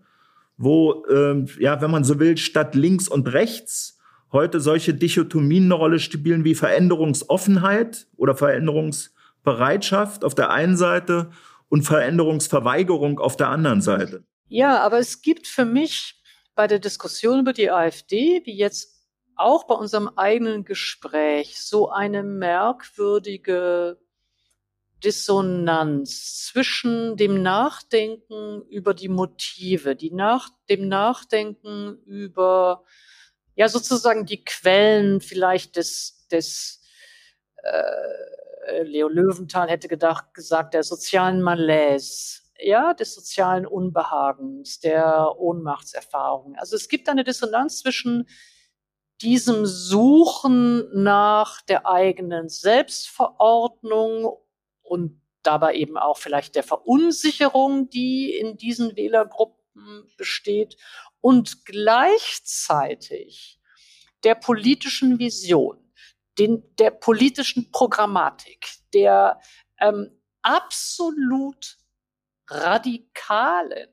[0.63, 3.99] wo, äh, ja, wenn man so will, statt links und rechts
[4.31, 11.31] heute solche Dichotomien eine Rolle spielen wie Veränderungsoffenheit oder Veränderungs Bereitschaft auf der einen Seite
[11.69, 14.23] und Veränderungsverweigerung auf der anderen Seite.
[14.47, 16.21] Ja, aber es gibt für mich
[16.55, 22.21] bei der Diskussion über die AfD, wie jetzt auch bei unserem eigenen Gespräch, so eine
[22.21, 23.97] merkwürdige
[25.03, 32.83] Dissonanz zwischen dem Nachdenken über die Motive, die nach, dem Nachdenken über
[33.55, 36.81] ja sozusagen die Quellen vielleicht des, des
[37.63, 46.55] äh, Leo Löwenthal hätte gedacht, gesagt, der sozialen Malaise, ja, des sozialen Unbehagens, der Ohnmachtserfahrung.
[46.55, 48.27] Also es gibt eine Dissonanz zwischen
[49.21, 54.37] diesem Suchen nach der eigenen Selbstverordnung
[54.91, 60.75] und dabei eben auch vielleicht der Verunsicherung, die in diesen Wählergruppen besteht
[61.21, 63.57] und gleichzeitig
[64.25, 65.93] der politischen Vision
[66.37, 69.39] den, der politischen Programmatik, der
[69.79, 71.77] ähm, absolut
[72.49, 73.87] radikalen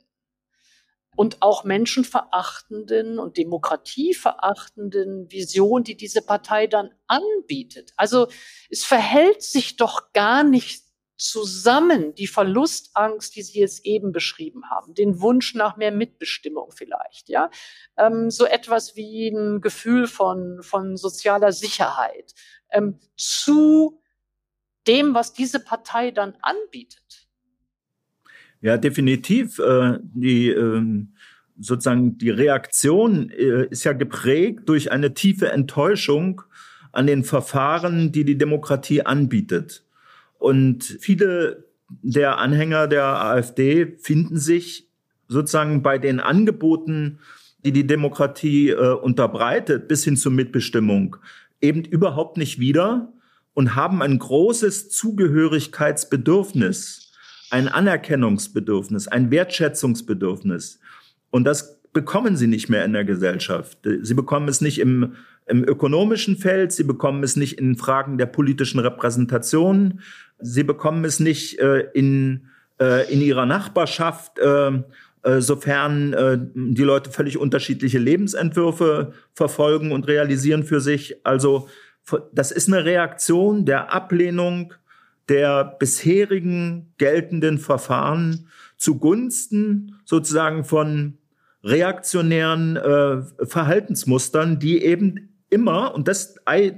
[1.15, 7.93] und auch menschenverachtenden und demokratieverachtenden Vision, die diese Partei dann anbietet.
[7.97, 8.27] Also
[8.69, 10.88] es verhält sich doch gar nicht
[11.19, 17.29] zusammen die Verlustangst, die Sie jetzt eben beschrieben haben, den Wunsch nach mehr Mitbestimmung vielleicht,
[17.29, 17.51] ja,
[17.97, 22.35] ähm, so etwas wie ein Gefühl von von sozialer Sicherheit
[22.71, 24.01] ähm, zu
[24.87, 27.29] dem, was diese Partei dann anbietet.
[28.61, 29.59] Ja, definitiv.
[29.59, 31.05] Äh, die äh,
[31.59, 36.43] sozusagen die Reaktion äh, ist ja geprägt durch eine tiefe Enttäuschung
[36.93, 39.85] an den Verfahren, die die Demokratie anbietet.
[40.39, 44.89] Und viele der Anhänger der AfD finden sich
[45.27, 47.19] sozusagen bei den Angeboten,
[47.65, 51.17] die die Demokratie äh, unterbreitet, bis hin zur Mitbestimmung,
[51.61, 53.13] eben überhaupt nicht wieder
[53.55, 57.11] und haben ein großes Zugehörigkeitsbedürfnis,
[57.51, 60.79] ein Anerkennungsbedürfnis, ein Wertschätzungsbedürfnis.
[61.31, 63.79] Und das bekommen sie nicht mehr in der Gesellschaft.
[64.03, 65.15] Sie bekommen es nicht im
[65.49, 70.01] im ökonomischen Feld, sie bekommen es nicht in Fragen der politischen Repräsentation,
[70.41, 72.47] sie bekommen es nicht äh, in,
[72.81, 74.83] äh, in ihrer Nachbarschaft, äh,
[75.23, 81.17] äh, sofern äh, die Leute völlig unterschiedliche Lebensentwürfe verfolgen und realisieren für sich.
[81.25, 81.69] Also
[82.33, 84.75] das ist eine Reaktion der Ablehnung
[85.29, 88.49] der bisherigen geltenden Verfahren
[88.79, 91.19] zugunsten sozusagen von
[91.65, 96.37] reaktionären äh, Verhaltensmustern, die eben immer, und das,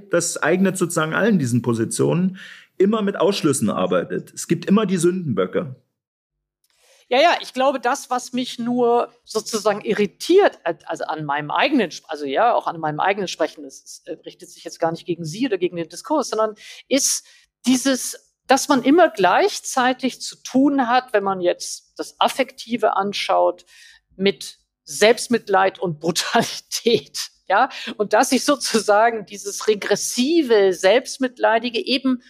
[0.09, 2.37] das eignet sozusagen allen diesen Positionen,
[2.77, 4.33] immer mit Ausschlüssen arbeitet.
[4.33, 5.75] Es gibt immer die Sündenböcke.
[7.11, 11.91] Ja, ja, ich glaube, das, was mich nur sozusagen irritiert, äh, also an meinem eigenen,
[12.07, 15.25] also ja, auch an meinem eigenen Sprechen, das äh, richtet sich jetzt gar nicht gegen
[15.25, 16.55] Sie oder gegen den Diskurs, sondern
[16.87, 17.27] ist
[17.65, 23.65] dieses, dass man immer gleichzeitig zu tun hat, wenn man jetzt das Affektive anschaut,
[24.15, 27.27] mit Selbstmitleid und Brutalität.
[27.47, 32.23] Ja, und dass sich sozusagen dieses regressive, selbstmitleidige eben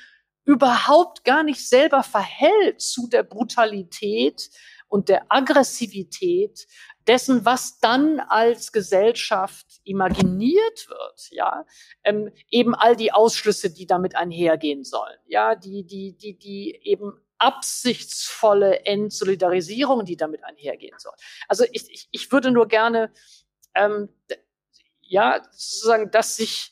[0.46, 4.50] überhaupt gar nicht selber verhält zu der Brutalität
[4.88, 6.68] und der Aggressivität
[7.08, 11.66] dessen, was dann als Gesellschaft imaginiert wird, ja,
[12.04, 17.14] ähm, eben all die Ausschlüsse, die damit einhergehen sollen, ja, die, die, die, die eben
[17.38, 21.14] absichtsvolle Entsolidarisierung, die damit einhergehen soll.
[21.48, 23.12] Also ich, ich, ich würde nur gerne,
[23.74, 24.10] ähm,
[25.02, 26.72] ja, sozusagen, dass sich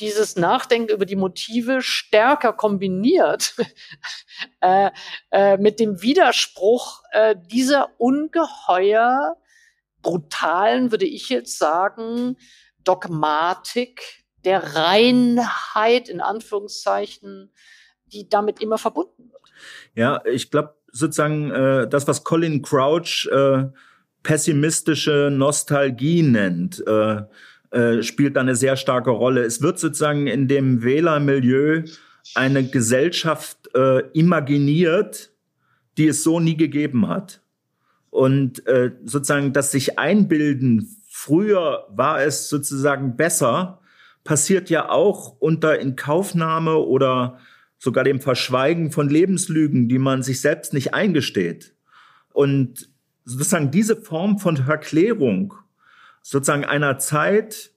[0.00, 3.54] dieses Nachdenken über die Motive stärker kombiniert
[4.60, 4.90] äh,
[5.30, 9.36] äh, mit dem Widerspruch äh, dieser ungeheuer
[10.00, 12.36] brutalen, würde ich jetzt sagen,
[12.84, 17.52] Dogmatik der Reinheit in Anführungszeichen,
[18.06, 19.42] die damit immer verbunden wird.
[19.94, 23.64] Ja, ich glaube sozusagen äh, das, was Colin Crouch äh,
[24.22, 26.84] pessimistische Nostalgie nennt.
[26.86, 27.22] Äh,
[27.72, 29.42] äh, spielt da eine sehr starke Rolle.
[29.44, 31.84] Es wird sozusagen in dem Wählermilieu
[32.34, 35.32] eine Gesellschaft äh, imaginiert,
[35.96, 37.40] die es so nie gegeben hat.
[38.10, 43.80] Und äh, sozusagen das sich einbilden, früher war es sozusagen besser,
[44.22, 47.38] passiert ja auch unter Inkaufnahme oder
[47.78, 51.74] sogar dem Verschweigen von Lebenslügen, die man sich selbst nicht eingesteht.
[52.34, 52.90] Und
[53.24, 55.54] sozusagen diese Form von Verklärung
[56.22, 57.72] sozusagen einer Zeit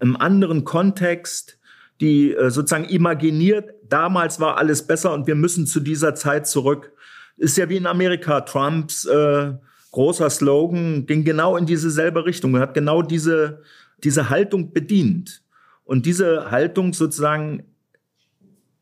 [0.00, 1.58] im anderen Kontext,
[2.00, 6.92] die äh, sozusagen imaginiert, damals war alles besser und wir müssen zu dieser Zeit zurück.
[7.36, 9.52] Ist ja wie in Amerika, Trumps äh,
[9.92, 13.62] großer Slogan ging genau in diese selbe Richtung und hat genau diese,
[14.02, 15.42] diese Haltung bedient.
[15.84, 17.62] Und diese Haltung sozusagen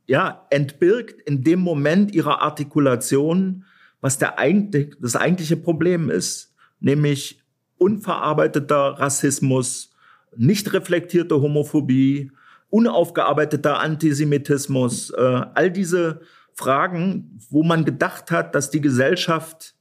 [0.07, 3.65] ja, entbirgt in dem Moment ihrer Artikulation,
[4.01, 7.42] was der eigentlich, das eigentliche Problem ist, nämlich
[7.83, 9.91] unverarbeiteter Rassismus,
[10.37, 12.33] nicht reflektierte Homophobie,
[12.71, 16.21] unaufgearbeiteter Antisemitismus, äh, all diese
[16.55, 19.75] Fragen, wo man gedacht hat, dass die Gesellschaft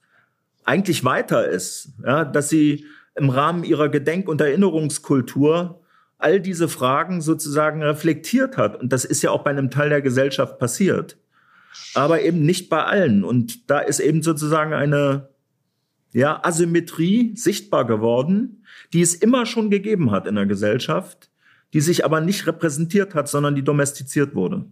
[0.65, 2.85] eigentlich weiter ist, ja, dass sie
[3.15, 5.81] im Rahmen ihrer Gedenk- und Erinnerungskultur
[6.17, 8.79] all diese Fragen sozusagen reflektiert hat.
[8.79, 11.17] Und das ist ja auch bei einem Teil der Gesellschaft passiert.
[11.93, 13.23] Aber eben nicht bei allen.
[13.23, 15.30] Und da ist eben sozusagen eine
[16.13, 21.29] ja, Asymmetrie sichtbar geworden, die es immer schon gegeben hat in der Gesellschaft,
[21.73, 24.65] die sich aber nicht repräsentiert hat, sondern die domestiziert wurde.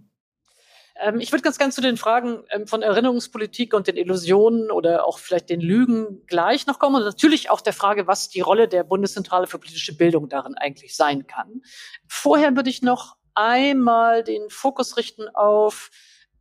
[0.99, 5.06] Ähm, ich würde ganz gerne zu den Fragen ähm, von Erinnerungspolitik und den Illusionen oder
[5.06, 8.67] auch vielleicht den Lügen gleich noch kommen und natürlich auch der Frage, was die Rolle
[8.67, 11.62] der Bundeszentrale für politische Bildung darin eigentlich sein kann.
[12.08, 15.89] Vorher würde ich noch einmal den Fokus richten auf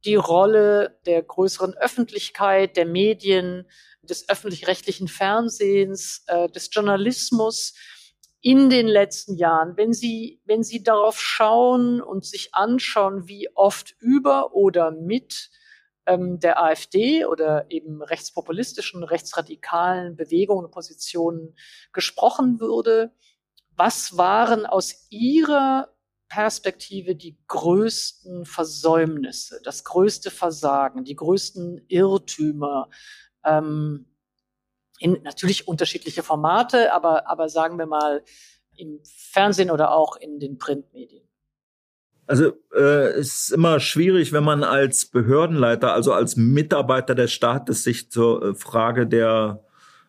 [0.05, 3.67] die Rolle der größeren Öffentlichkeit, der Medien,
[4.03, 7.75] des öffentlich-rechtlichen Fernsehens, äh, des Journalismus
[8.41, 13.95] in den letzten Jahren, wenn Sie, wenn Sie darauf schauen und sich anschauen, wie oft
[13.99, 15.51] über oder mit
[16.07, 21.57] ähm, der AfD oder eben rechtspopulistischen, rechtsradikalen Bewegungen und Positionen
[21.93, 23.13] gesprochen würde,
[23.77, 25.93] was waren aus Ihrer
[26.29, 32.91] Perspektive die größten Versäumnisse, das größte Versagen, die größten Irrtümer,
[33.45, 34.07] ähm,
[35.01, 38.23] in natürlich unterschiedliche Formate, aber, aber sagen wir mal
[38.77, 41.29] im Fernsehen oder auch in den Printmedien.
[42.27, 47.85] Also äh, es ist immer schwierig, wenn man als Behördenleiter, also als Mitarbeiter des Staates
[47.85, 49.65] sich zur äh, Frage der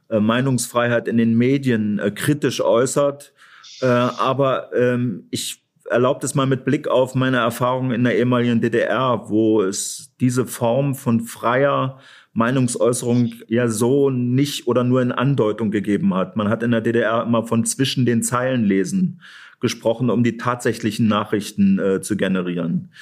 [0.10, 3.34] äh, Meinungsfreiheit in den Medien äh, kritisch äußert.
[3.82, 8.62] Äh, aber ähm, ich erlaubt es mal mit Blick auf meine Erfahrungen in der ehemaligen
[8.62, 12.00] DDR, wo es diese Form von freier
[12.34, 16.36] Meinungsäußerung ja so nicht oder nur in Andeutung gegeben hat.
[16.36, 19.22] Man hat in der DDR immer von zwischen den Zeilen lesen
[19.60, 22.94] gesprochen, um die tatsächlichen Nachrichten äh, zu generieren.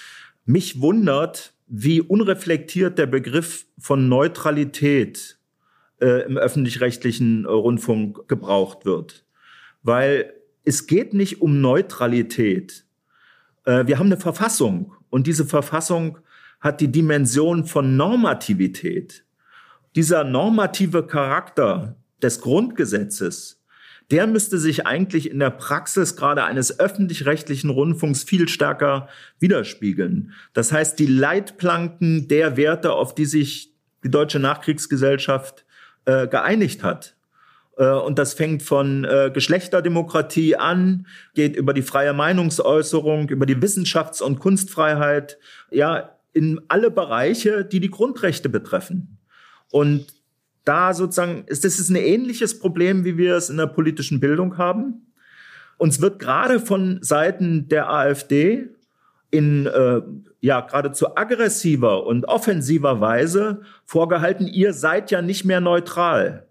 [0.45, 5.37] Mich wundert, wie unreflektiert der Begriff von Neutralität
[5.99, 9.25] äh, im öffentlich-rechtlichen Rundfunk gebraucht wird.
[9.83, 10.33] Weil
[10.67, 12.85] es geht nicht um Neutralität.
[13.63, 16.19] Äh, wir haben eine Verfassung und diese Verfassung
[16.59, 19.23] hat die Dimension von Normativität.
[19.95, 23.63] Dieser normative Charakter des Grundgesetzes,
[24.11, 29.07] der müsste sich eigentlich in der Praxis gerade eines öffentlich-rechtlichen Rundfunks viel stärker
[29.39, 30.33] widerspiegeln.
[30.53, 35.65] Das heißt, die Leitplanken der Werte, auf die sich die deutsche Nachkriegsgesellschaft
[36.05, 37.16] äh, geeinigt hat,
[37.85, 41.05] und das fängt von äh, Geschlechterdemokratie an,
[41.35, 45.37] geht über die freie Meinungsäußerung, über die Wissenschafts- und Kunstfreiheit,
[45.69, 49.17] ja, in alle Bereiche, die die Grundrechte betreffen.
[49.71, 50.07] Und
[50.65, 54.57] da sozusagen ist das ist ein ähnliches Problem, wie wir es in der politischen Bildung
[54.57, 55.13] haben.
[55.77, 58.69] Uns wird gerade von Seiten der AfD
[59.29, 60.01] in äh,
[60.41, 66.46] ja geradezu aggressiver und offensiver Weise vorgehalten, ihr seid ja nicht mehr neutral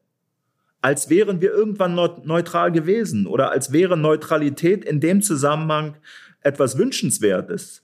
[0.82, 5.96] als wären wir irgendwann neutral gewesen oder als wäre Neutralität in dem Zusammenhang
[6.40, 7.82] etwas Wünschenswertes.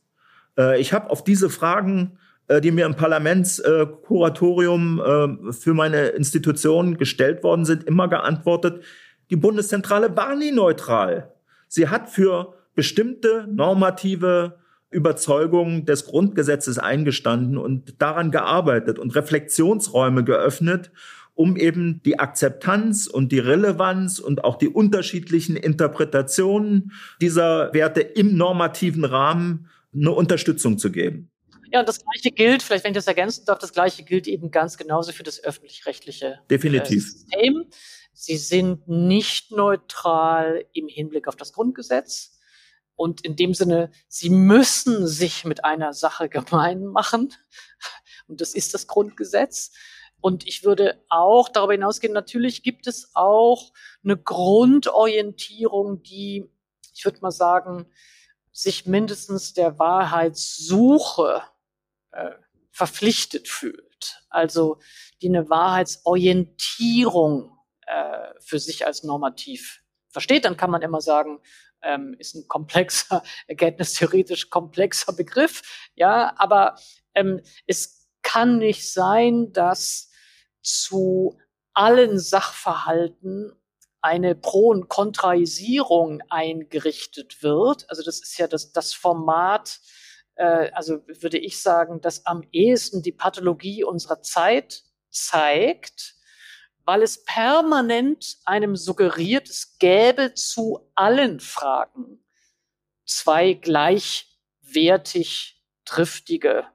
[0.58, 2.18] Äh, ich habe auf diese Fragen,
[2.48, 8.84] äh, die mir im Parlamentskuratorium äh, für meine Institution gestellt worden sind, immer geantwortet,
[9.30, 11.32] die Bundeszentrale war nie neutral.
[11.68, 14.58] Sie hat für bestimmte normative
[14.90, 20.90] Überzeugungen des Grundgesetzes eingestanden und daran gearbeitet und Reflexionsräume geöffnet
[21.34, 28.36] um eben die Akzeptanz und die Relevanz und auch die unterschiedlichen Interpretationen dieser Werte im
[28.36, 31.30] normativen Rahmen eine Unterstützung zu geben.
[31.72, 34.50] Ja, und das Gleiche gilt, vielleicht wenn ich das ergänzen darf, das Gleiche gilt eben
[34.50, 37.10] ganz genauso für das öffentlich-rechtliche Definitiv.
[37.10, 37.64] System.
[38.12, 42.38] Sie sind nicht neutral im Hinblick auf das Grundgesetz.
[42.94, 47.32] Und in dem Sinne, sie müssen sich mit einer Sache gemein machen.
[48.28, 49.72] Und das ist das Grundgesetz.
[50.22, 53.72] Und ich würde auch darüber hinausgehen, natürlich gibt es auch
[54.04, 56.48] eine Grundorientierung, die,
[56.94, 57.86] ich würde mal sagen,
[58.52, 61.42] sich mindestens der Wahrheitssuche
[62.12, 62.30] äh,
[62.70, 64.22] verpflichtet fühlt.
[64.30, 64.78] Also
[65.20, 70.44] die eine Wahrheitsorientierung äh, für sich als normativ versteht.
[70.44, 71.40] Dann kann man immer sagen,
[71.82, 75.90] ähm, ist ein komplexer, erkenntnistheoretisch komplexer Begriff.
[75.96, 76.76] Ja, aber
[77.14, 80.11] ähm, es kann nicht sein, dass
[80.62, 81.38] zu
[81.74, 83.52] allen Sachverhalten
[84.00, 87.88] eine Pro- und Kontraisierung eingerichtet wird.
[87.88, 89.78] Also das ist ja das, das Format,
[90.34, 96.16] äh, also würde ich sagen, das am ehesten die Pathologie unserer Zeit zeigt,
[96.84, 102.24] weil es permanent einem suggeriert, es gäbe zu allen Fragen
[103.04, 106.66] zwei gleichwertig triftige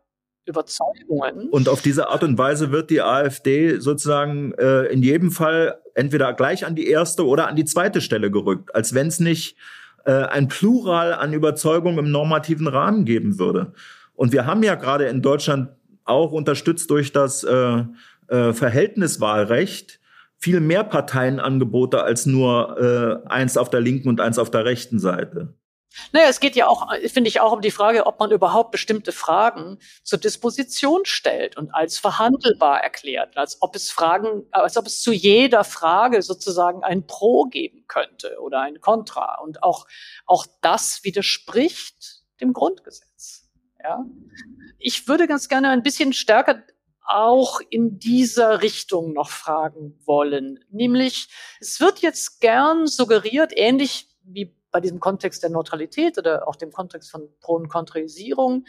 [0.48, 1.50] Überzeugungen.
[1.50, 6.34] Und auf diese Art und Weise wird die AfD sozusagen äh, in jedem Fall entweder
[6.34, 9.58] gleich an die erste oder an die zweite Stelle gerückt, als wenn es nicht
[10.06, 13.74] äh, ein Plural an Überzeugungen im normativen Rahmen geben würde.
[14.14, 15.70] Und wir haben ja gerade in Deutschland
[16.06, 17.84] auch unterstützt durch das äh,
[18.28, 20.00] äh, Verhältniswahlrecht
[20.38, 25.00] viel mehr Parteienangebote als nur äh, eins auf der linken und eins auf der rechten
[25.00, 25.54] Seite.
[26.12, 29.12] Naja, es geht ja auch, finde ich, auch um die Frage, ob man überhaupt bestimmte
[29.12, 35.02] Fragen zur Disposition stellt und als verhandelbar erklärt, als ob es Fragen, als ob es
[35.02, 39.40] zu jeder Frage sozusagen ein Pro geben könnte oder ein Contra.
[39.42, 39.88] Und auch,
[40.26, 43.50] auch das widerspricht dem Grundgesetz.
[43.84, 44.06] Ja.
[44.80, 46.64] Ich würde ganz gerne ein bisschen stärker
[47.08, 50.60] auch in dieser Richtung noch fragen wollen.
[50.70, 51.30] Nämlich,
[51.60, 56.72] es wird jetzt gern suggeriert, ähnlich wie bei diesem Kontext der Neutralität oder auch dem
[56.72, 58.68] Kontext von Pro- und Kontrisierung,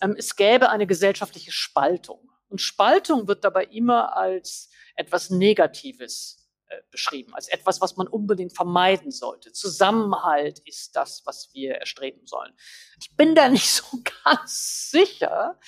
[0.00, 2.30] ähm, es gäbe eine gesellschaftliche Spaltung.
[2.48, 8.56] Und Spaltung wird dabei immer als etwas Negatives äh, beschrieben, als etwas, was man unbedingt
[8.56, 9.52] vermeiden sollte.
[9.52, 12.54] Zusammenhalt ist das, was wir erstreben sollen.
[12.98, 13.84] Ich bin da nicht so
[14.24, 15.60] ganz sicher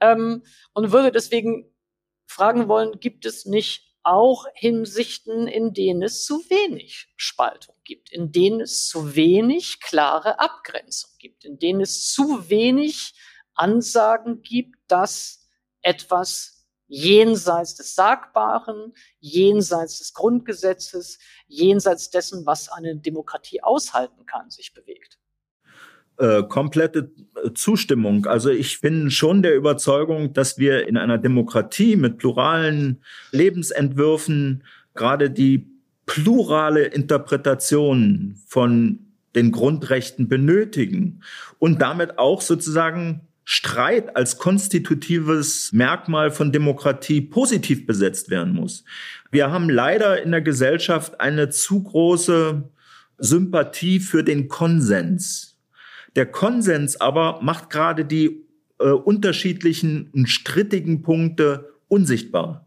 [0.00, 0.42] ähm,
[0.74, 1.74] und würde deswegen
[2.26, 8.32] fragen wollen, gibt es nicht auch Hinsichten, in denen es zu wenig Spaltung gibt, in
[8.32, 13.14] denen es zu wenig klare Abgrenzung gibt, in denen es zu wenig
[13.54, 15.46] Ansagen gibt, dass
[15.82, 24.74] etwas jenseits des Sagbaren, jenseits des Grundgesetzes, jenseits dessen, was eine Demokratie aushalten kann, sich
[24.74, 25.19] bewegt.
[26.20, 27.10] Äh, komplette
[27.42, 28.26] äh, Zustimmung.
[28.26, 33.00] Also ich bin schon der Überzeugung, dass wir in einer Demokratie mit pluralen
[33.32, 34.62] Lebensentwürfen
[34.94, 35.66] gerade die
[36.04, 38.98] plurale Interpretation von
[39.34, 41.22] den Grundrechten benötigen
[41.58, 48.84] und damit auch sozusagen Streit als konstitutives Merkmal von Demokratie positiv besetzt werden muss.
[49.30, 52.68] Wir haben leider in der Gesellschaft eine zu große
[53.16, 55.49] Sympathie für den Konsens.
[56.16, 58.46] Der Konsens aber macht gerade die
[58.78, 62.66] äh, unterschiedlichen und strittigen Punkte unsichtbar.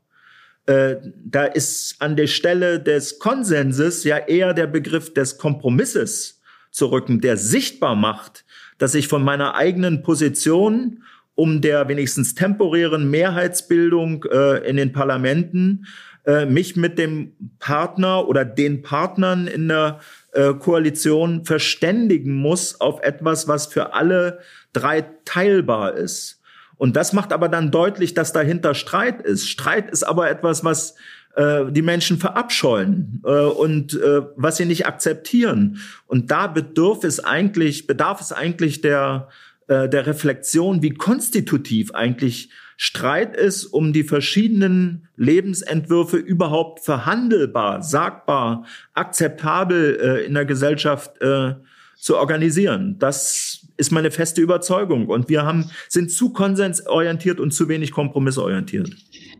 [0.65, 6.41] äh, da ist an der Stelle des Konsenses ja eher der Begriff des Kompromisses
[6.71, 8.45] zu rücken, der sichtbar macht,
[8.77, 11.03] dass ich von meiner eigenen Position
[11.35, 15.85] um der wenigstens temporären Mehrheitsbildung äh, in den Parlamenten
[16.25, 19.99] äh, mich mit dem Partner oder den Partnern in der
[20.33, 24.39] äh, Koalition verständigen muss auf etwas, was für alle
[24.73, 26.41] drei teilbar ist.
[26.77, 29.47] Und das macht aber dann deutlich, dass dahinter Streit ist.
[29.47, 30.95] Streit ist aber etwas, was
[31.35, 35.79] äh, die Menschen verabscheuen äh, und äh, was sie nicht akzeptieren.
[36.07, 39.29] Und da bedarf es eigentlich, bedarf es eigentlich der,
[39.67, 48.65] äh, der Reflexion, wie konstitutiv eigentlich Streit ist, um die verschiedenen Lebensentwürfe überhaupt verhandelbar, sagbar,
[48.93, 51.55] akzeptabel äh, in der Gesellschaft äh,
[51.97, 52.97] zu organisieren.
[52.99, 55.07] Das ist meine feste Überzeugung.
[55.07, 58.89] Und wir haben, sind zu konsensorientiert und zu wenig kompromissorientiert.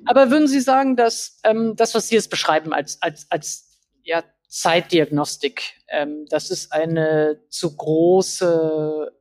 [0.06, 4.24] Aber würden Sie sagen, dass ähm, das, was Sie jetzt beschreiben als, als, als ja,
[4.48, 9.12] Zeitdiagnostik, ähm, das ist eine zu große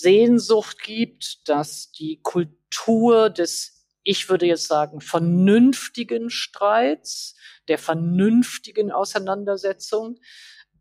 [0.00, 7.36] Konsenssehnsucht gibt, dass die Kultur des, ich würde jetzt sagen, vernünftigen Streits,
[7.68, 10.18] der vernünftigen Auseinandersetzung,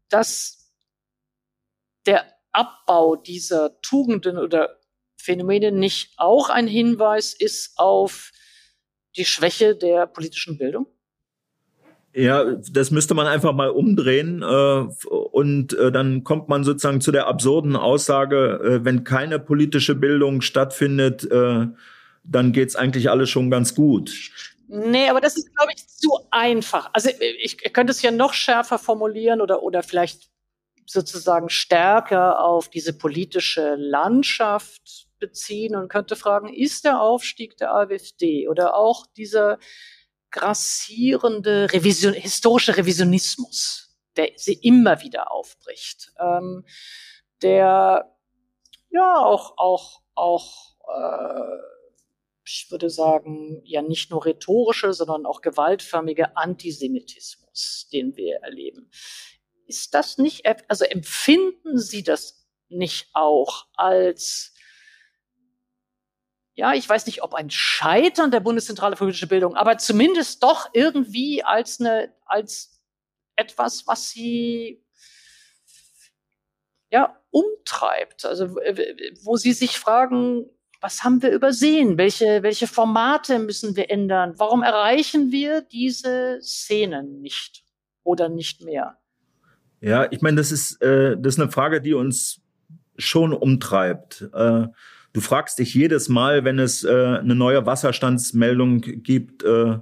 [0.07, 0.74] dass
[2.05, 4.80] der Abbau dieser Tugenden oder
[5.17, 8.32] Phänomene nicht auch ein Hinweis ist auf
[9.17, 10.88] die Schwäche der politischen Bildung?
[12.14, 17.12] Ja, das müsste man einfach mal umdrehen äh, und äh, dann kommt man sozusagen zu
[17.12, 21.68] der absurden Aussage, äh, wenn keine politische Bildung stattfindet, äh,
[22.24, 24.32] dann geht's eigentlich alles schon ganz gut.
[24.68, 26.89] Nee, aber das ist, glaube ich, zu einfach.
[26.93, 27.10] Also
[27.41, 30.30] ich, ich könnte es ja noch schärfer formulieren oder, oder vielleicht
[30.86, 38.47] sozusagen stärker auf diese politische Landschaft beziehen und könnte fragen, ist der Aufstieg der AfD
[38.47, 39.60] oder auch dieser
[40.32, 46.65] grassierende Revision, historische Revisionismus, der sie immer wieder aufbricht, ähm,
[47.41, 48.15] der
[48.89, 51.57] ja auch auch auch äh,
[52.51, 58.89] ich würde sagen ja nicht nur rhetorische, sondern auch gewaltförmige Antisemitismus, den wir erleben.
[59.67, 64.53] Ist das nicht, also empfinden Sie das nicht auch als
[66.60, 70.70] ja, ich weiß nicht, ob ein Scheitern der Bundeszentrale für politische Bildung, aber zumindest doch
[70.74, 72.82] irgendwie als eine, als
[73.38, 74.84] etwas, was sie
[76.91, 78.26] ja umtreibt.
[78.26, 78.57] Also
[79.24, 80.49] wo sie sich fragen,
[80.82, 81.97] was haben wir übersehen?
[81.97, 84.34] Welche, welche Formate müssen wir ändern?
[84.36, 87.64] Warum erreichen wir diese Szenen nicht
[88.03, 88.97] oder nicht mehr?
[89.80, 92.41] Ja, ich meine, das ist, äh, das ist eine Frage, die uns
[92.97, 94.28] schon umtreibt.
[94.34, 94.68] Äh,
[95.14, 99.78] Du fragst dich jedes Mal, wenn es äh, eine neue Wasserstandsmeldung gibt, äh,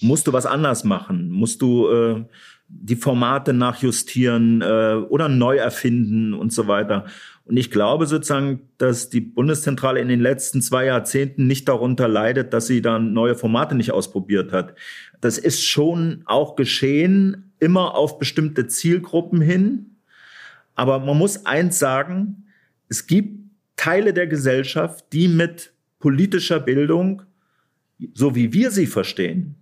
[0.00, 1.30] musst du was anders machen?
[1.30, 2.24] Musst du äh,
[2.68, 7.06] die Formate nachjustieren äh, oder neu erfinden und so weiter?
[7.46, 12.52] Und ich glaube sozusagen, dass die Bundeszentrale in den letzten zwei Jahrzehnten nicht darunter leidet,
[12.52, 14.74] dass sie dann neue Formate nicht ausprobiert hat.
[15.22, 19.96] Das ist schon auch geschehen, immer auf bestimmte Zielgruppen hin.
[20.74, 22.44] Aber man muss eins sagen,
[22.90, 23.47] es gibt
[23.78, 27.22] Teile der Gesellschaft, die mit politischer Bildung,
[28.12, 29.54] so wie wir sie verstehen,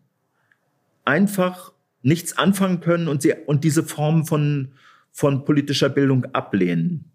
[1.05, 4.73] einfach nichts anfangen können und, sie, und diese Form von,
[5.13, 7.13] von politischer Bildung ablehnen.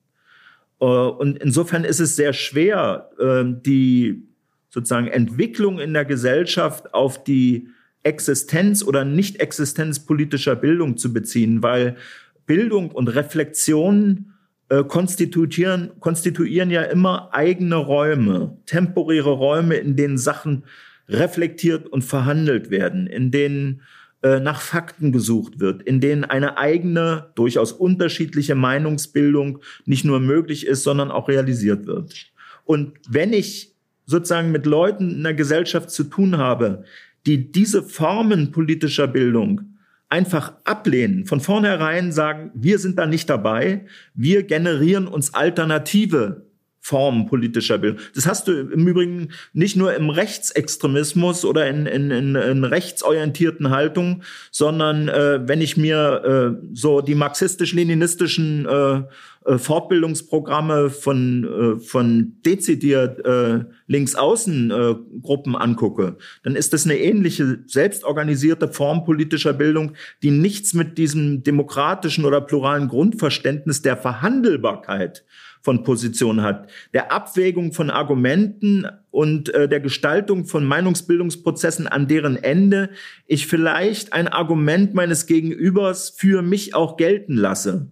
[0.80, 4.24] Äh, und insofern ist es sehr schwer, äh, die
[4.70, 7.68] sozusagen Entwicklung in der Gesellschaft auf die
[8.04, 11.98] Existenz oder Nicht-Existenz politischer Bildung zu beziehen, weil
[12.46, 14.31] Bildung und Reflexion
[14.72, 20.64] äh, konstituieren, konstituieren ja immer eigene Räume, temporäre Räume, in denen Sachen
[21.10, 23.82] reflektiert und verhandelt werden, in denen
[24.24, 30.66] äh, nach Fakten gesucht wird, in denen eine eigene, durchaus unterschiedliche Meinungsbildung nicht nur möglich
[30.66, 32.32] ist, sondern auch realisiert wird.
[32.64, 36.86] Und wenn ich sozusagen mit Leuten in der Gesellschaft zu tun habe,
[37.26, 39.71] die diese Formen politischer Bildung
[40.12, 46.51] einfach ablehnen, von vornherein sagen, wir sind da nicht dabei, wir generieren uns alternative
[46.84, 48.00] Formen politischer Bildung.
[48.16, 53.70] Das hast du im Übrigen nicht nur im Rechtsextremismus oder in, in, in, in rechtsorientierten
[53.70, 59.04] Haltungen, sondern äh, wenn ich mir äh, so die marxistisch-leninistischen äh,
[59.46, 67.60] äh, Fortbildungsprogramme von, äh, von dezidiert äh, Linksaußen-Gruppen äh, angucke, dann ist das eine ähnliche
[67.66, 75.24] selbstorganisierte Form politischer Bildung, die nichts mit diesem demokratischen oder pluralen Grundverständnis der Verhandelbarkeit
[75.62, 82.36] von Positionen hat, der Abwägung von Argumenten und äh, der Gestaltung von Meinungsbildungsprozessen, an deren
[82.36, 82.90] Ende
[83.28, 87.92] ich vielleicht ein Argument meines Gegenübers für mich auch gelten lasse.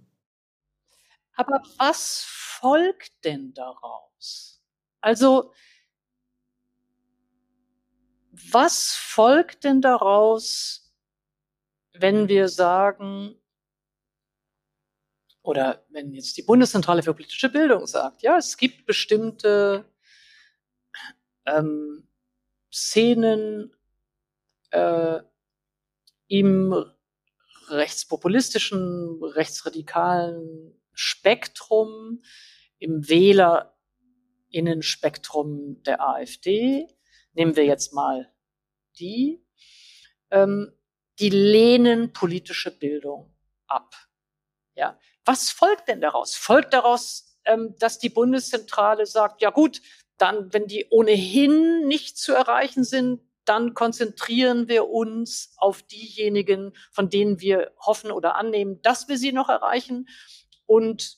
[1.35, 4.61] Aber was folgt denn daraus?
[5.01, 5.53] Also,
[8.51, 10.91] was folgt denn daraus,
[11.93, 13.38] wenn wir sagen,
[15.49, 19.91] oder wenn jetzt die Bundeszentrale für politische Bildung sagt, ja, es gibt bestimmte
[21.47, 22.07] ähm,
[22.71, 23.73] Szenen
[24.69, 25.21] äh,
[26.27, 26.85] im
[27.67, 32.21] rechtspopulistischen, rechtsradikalen Spektrum,
[32.77, 36.85] im Wählerinnenspektrum der AfD,
[37.33, 38.31] nehmen wir jetzt mal
[38.99, 39.43] die,
[40.29, 40.73] ähm,
[41.17, 43.33] die lehnen politische Bildung
[43.65, 43.95] ab.
[44.75, 46.33] Ja, was folgt denn daraus?
[46.35, 49.79] Folgt daraus, ähm, dass die Bundeszentrale sagt, ja gut,
[50.17, 57.11] dann, wenn die ohnehin nicht zu erreichen sind, dann konzentrieren wir uns auf diejenigen, von
[57.11, 60.09] denen wir hoffen oder annehmen, dass wir sie noch erreichen
[60.65, 61.17] und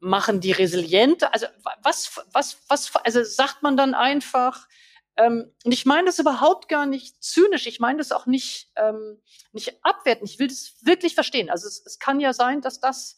[0.00, 1.22] machen die resilient.
[1.32, 1.46] Also
[1.82, 4.68] was, was, was, also sagt man dann einfach,
[5.16, 9.22] ähm, und ich meine das überhaupt gar nicht zynisch, ich meine das auch nicht, ähm,
[9.52, 11.48] nicht abwerten, ich will das wirklich verstehen.
[11.48, 13.16] Also es, es kann ja sein, dass das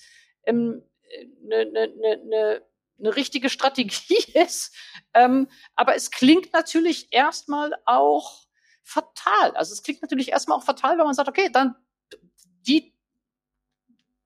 [0.48, 0.82] eine
[1.42, 2.62] ne, ne, ne, ne,
[2.98, 4.74] ne richtige Strategie ist,
[5.14, 8.46] ähm, aber es klingt natürlich erstmal auch
[8.82, 9.54] fatal.
[9.54, 11.76] Also es klingt natürlich erstmal auch fatal, wenn man sagt, okay, dann
[12.66, 12.94] die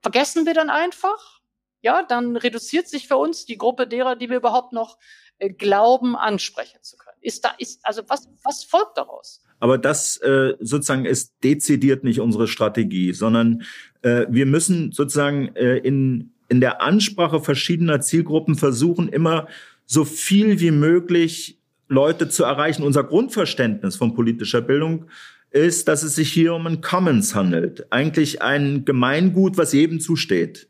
[0.00, 1.42] vergessen wir dann einfach
[1.82, 4.98] ja, dann reduziert sich für uns die Gruppe derer, die wir überhaupt noch
[5.38, 7.18] äh, glauben, ansprechen zu können.
[7.20, 9.42] Ist da, ist, also was, was folgt daraus?
[9.62, 13.62] Aber das äh, sozusagen ist dezidiert nicht unsere Strategie, sondern
[14.02, 19.46] äh, wir müssen sozusagen äh, in, in der Ansprache verschiedener Zielgruppen versuchen, immer
[19.86, 22.82] so viel wie möglich Leute zu erreichen.
[22.82, 25.04] Unser Grundverständnis von politischer Bildung
[25.52, 27.86] ist, dass es sich hier um ein Commons handelt.
[27.92, 30.68] Eigentlich ein Gemeingut, was jedem zusteht.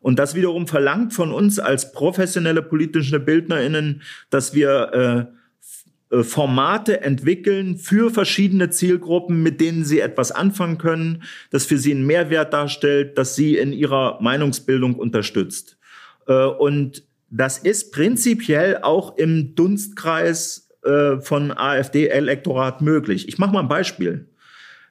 [0.00, 5.41] Und das wiederum verlangt von uns als professionelle politische BildnerInnen, dass wir äh,
[6.20, 12.06] Formate entwickeln für verschiedene Zielgruppen, mit denen sie etwas anfangen können, das für sie einen
[12.06, 15.78] Mehrwert darstellt, dass sie in ihrer Meinungsbildung unterstützt.
[16.26, 23.26] Äh, und das ist prinzipiell auch im Dunstkreis äh, von AfD-Elektorat möglich.
[23.28, 24.28] Ich mache mal ein Beispiel.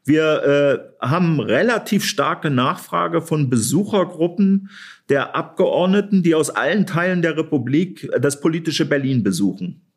[0.04, 4.70] Wir äh, haben relativ starke Nachfrage von Besuchergruppen
[5.10, 9.91] der Abgeordneten, die aus allen Teilen der Republik das politische Berlin besuchen.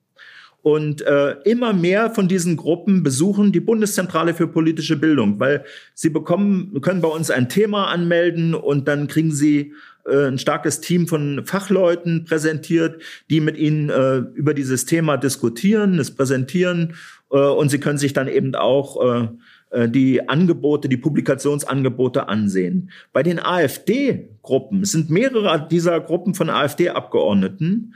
[0.65, 5.63] Und äh, immer mehr von diesen Gruppen besuchen die Bundeszentrale für politische Bildung, weil
[5.93, 9.75] sie bekommen, können bei uns ein Thema anmelden und dann kriegen sie
[10.07, 15.99] äh, ein starkes Team von Fachleuten präsentiert, die mit ihnen äh, über dieses Thema diskutieren,
[15.99, 16.95] es präsentieren
[17.31, 19.29] äh, und sie können sich dann eben auch äh,
[19.69, 22.91] äh, die Angebote, die Publikationsangebote ansehen.
[23.13, 27.93] Bei den AfD-Gruppen, sind mehrere dieser Gruppen von AfD-Abgeordneten,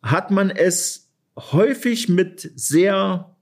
[0.00, 1.05] hat man es
[1.36, 3.36] häufig mit sehr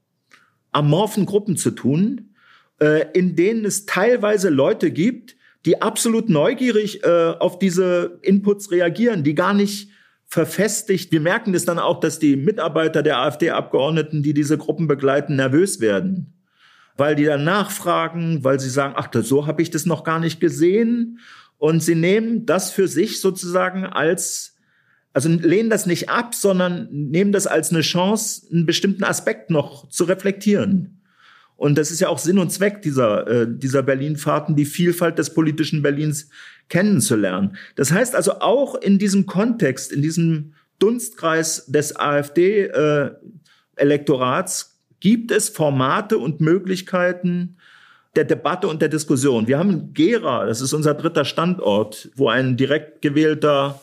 [0.73, 2.35] amorphen Gruppen zu tun,
[2.81, 9.23] äh, in denen es teilweise Leute gibt, die absolut neugierig äh, auf diese Inputs reagieren,
[9.23, 9.91] die gar nicht
[10.27, 11.13] verfestigt.
[11.13, 15.81] Wir merken das dann auch, dass die Mitarbeiter der AfD-Abgeordneten, die diese Gruppen begleiten, nervös
[15.81, 16.35] werden
[16.97, 20.41] weil die dann nachfragen, weil sie sagen, ach, so habe ich das noch gar nicht
[20.41, 21.19] gesehen.
[21.59, 24.54] Und sie nehmen das für sich sozusagen als,
[25.15, 29.89] also lehnen das nicht ab, sondern nehmen das als eine Chance, einen bestimmten Aspekt noch
[29.89, 31.01] zu reflektieren.
[31.57, 35.33] Und das ist ja auch Sinn und Zweck dieser, äh, dieser Berlin-Fahrten, die Vielfalt des
[35.33, 36.31] politischen Berlins
[36.69, 37.57] kennenzulernen.
[37.77, 44.67] Das heißt also auch in diesem Kontext, in diesem Dunstkreis des AfD-Elektorats äh,
[44.99, 47.59] gibt es Formate und Möglichkeiten
[48.17, 49.47] der Debatte und der Diskussion.
[49.47, 53.81] Wir haben Gera, das ist unser dritter Standort, wo ein direkt gewählter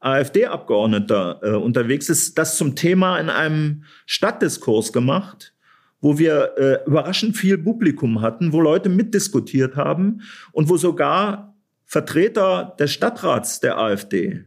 [0.00, 5.54] AfD-Abgeordneter äh, unterwegs ist, das zum Thema in einem Stadtdiskurs gemacht,
[6.00, 10.22] wo wir äh, überraschend viel Publikum hatten, wo Leute mitdiskutiert haben
[10.52, 14.44] und wo sogar Vertreter des Stadtrats der AfD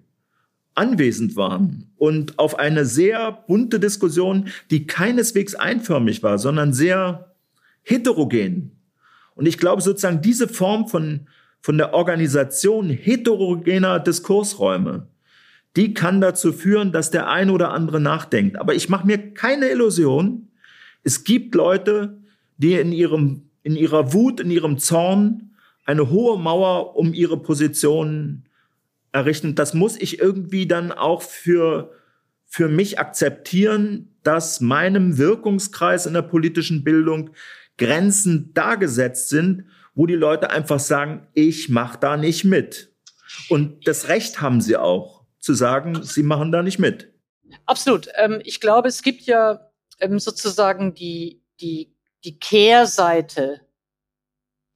[0.73, 7.35] anwesend waren und auf eine sehr bunte Diskussion, die keineswegs einförmig war, sondern sehr
[7.81, 8.79] heterogen.
[9.35, 11.27] Und ich glaube sozusagen diese Form von,
[11.61, 15.07] von der Organisation heterogener Diskursräume,
[15.75, 18.57] die kann dazu führen, dass der eine oder andere nachdenkt.
[18.57, 20.49] Aber ich mache mir keine Illusion.
[21.03, 22.19] Es gibt Leute,
[22.57, 25.51] die in ihrem, in ihrer Wut, in ihrem Zorn
[25.85, 28.45] eine hohe Mauer um ihre Positionen
[29.11, 29.55] errichten.
[29.55, 31.91] Das muss ich irgendwie dann auch für,
[32.45, 37.31] für mich akzeptieren, dass meinem Wirkungskreis in der politischen Bildung
[37.77, 39.65] Grenzen dargesetzt sind,
[39.95, 42.93] wo die Leute einfach sagen, ich mache da nicht mit.
[43.49, 47.13] Und das Recht haben sie auch, zu sagen, sie machen da nicht mit.
[47.65, 48.07] Absolut.
[48.15, 53.61] Ähm, ich glaube, es gibt ja ähm, sozusagen die, die, die Kehrseite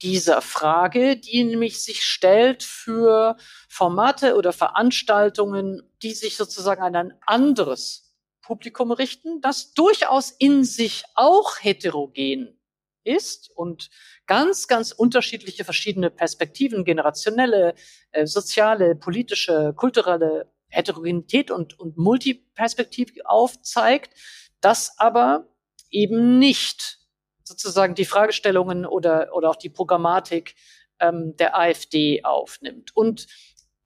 [0.02, 3.38] dieser Frage, die nämlich sich stellt für
[3.70, 11.04] Formate oder Veranstaltungen, die sich sozusagen an ein anderes Publikum richten, das durchaus in sich
[11.16, 12.60] auch heterogen
[13.04, 13.90] ist und
[14.26, 17.76] ganz, ganz unterschiedliche verschiedene Perspektiven, generationelle,
[18.12, 24.14] äh, soziale, politische, kulturelle Heterogenität und, und Multiperspektiv aufzeigt,
[24.62, 25.48] das aber
[25.90, 27.00] eben nicht
[27.44, 30.56] sozusagen die Fragestellungen oder, oder auch die Programmatik
[31.00, 32.96] ähm, der AfD aufnimmt.
[32.96, 33.28] Und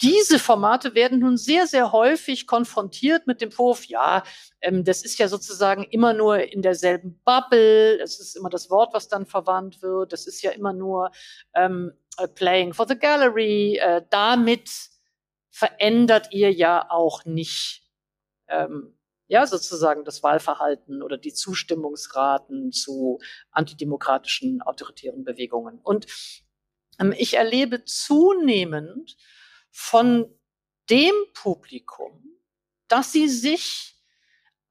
[0.02, 4.24] diese Formate werden nun sehr, sehr häufig konfrontiert mit dem Vorwurf, ja,
[4.62, 8.94] ähm, das ist ja sozusagen immer nur in derselben Bubble, das ist immer das Wort,
[8.94, 11.12] was dann verwandt wird, das ist ja immer nur
[11.54, 11.92] ähm,
[12.36, 14.70] playing for the gallery, äh, damit
[15.60, 17.84] verändert ihr ja auch nicht
[18.48, 18.98] ähm,
[19.28, 23.20] ja, sozusagen das Wahlverhalten oder die Zustimmungsraten zu
[23.52, 25.80] antidemokratischen autoritären Bewegungen.
[25.84, 26.08] Und
[26.98, 29.18] ähm, ich erlebe zunehmend
[29.70, 30.34] von
[30.90, 32.24] dem Publikum,
[32.88, 33.99] dass sie sich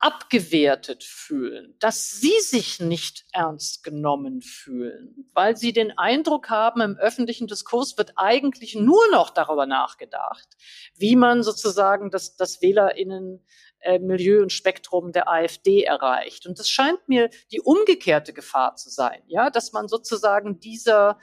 [0.01, 6.97] abgewertet fühlen, dass sie sich nicht ernst genommen fühlen, weil sie den Eindruck haben, im
[6.97, 10.49] öffentlichen Diskurs wird eigentlich nur noch darüber nachgedacht,
[10.95, 13.45] wie man sozusagen das, das Wählerinnen
[13.81, 16.47] äh, Milieu und Spektrum der AfD erreicht.
[16.47, 21.19] Und das scheint mir die umgekehrte Gefahr zu sein, ja, dass man sozusagen dieser,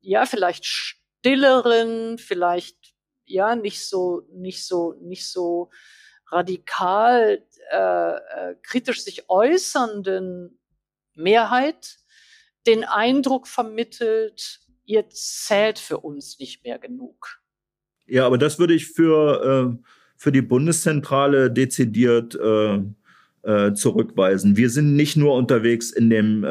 [0.00, 2.94] ja, vielleicht stilleren, vielleicht,
[3.26, 5.70] ja, nicht so, nicht so, nicht so
[6.34, 10.58] radikal äh, äh, kritisch sich äußernden
[11.14, 11.98] Mehrheit
[12.66, 17.40] den Eindruck vermittelt, ihr zählt für uns nicht mehr genug.
[18.06, 19.84] Ja, aber das würde ich für äh
[20.16, 22.80] für die Bundeszentrale dezidiert äh,
[23.42, 24.56] äh, zurückweisen.
[24.56, 26.44] Wir sind nicht nur unterwegs in dem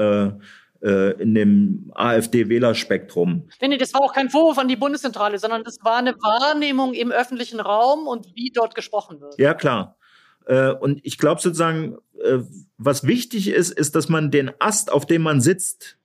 [0.84, 3.48] äh, äh in dem AfD-Wählerspektrum.
[3.62, 7.12] Nee, das war auch kein Vorwurf an die Bundeszentrale, sondern das war eine Wahrnehmung im
[7.12, 9.38] öffentlichen Raum und wie dort gesprochen wird.
[9.40, 9.98] Ja, klar.
[10.46, 12.40] Äh, und ich glaube sozusagen, äh,
[12.78, 15.98] was wichtig ist, ist, dass man den Ast, auf dem man sitzt,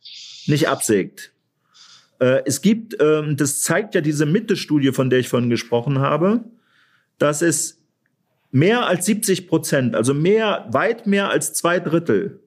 [0.46, 1.32] nicht absägt.
[2.20, 6.42] Es gibt, ähm, das zeigt ja diese Mitte-Studie, von der ich vorhin gesprochen habe,
[7.18, 7.80] dass es
[8.50, 12.40] mehr als 70 Prozent, also mehr, weit mehr als zwei Drittel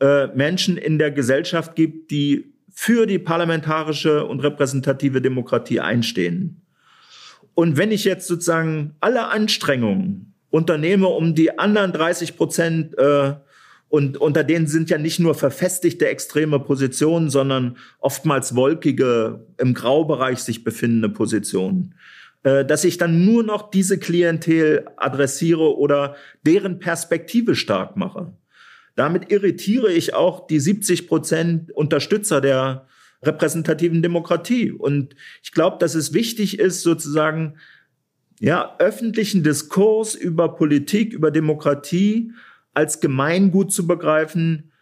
[0.00, 6.62] äh, Menschen in der Gesellschaft gibt, die für die parlamentarische und repräsentative Demokratie einstehen.
[7.54, 13.34] Und wenn ich jetzt sozusagen alle Anstrengungen unternehme, um die anderen 30 Prozent, äh,
[13.88, 20.40] und unter denen sind ja nicht nur verfestigte extreme Positionen, sondern oftmals wolkige, im Graubereich
[20.40, 21.94] sich befindende Positionen,
[22.42, 28.32] äh, dass ich dann nur noch diese Klientel adressiere oder deren Perspektive stark mache.
[28.98, 32.88] Damit irritiere ich auch die 70 Prozent Unterstützer der
[33.22, 34.72] repräsentativen Demokratie.
[34.72, 37.58] Und ich glaube, dass es wichtig ist, sozusagen,
[38.40, 42.32] ja, öffentlichen Diskurs über Politik, über Demokratie
[42.74, 44.72] als Gemeingut zu begreifen,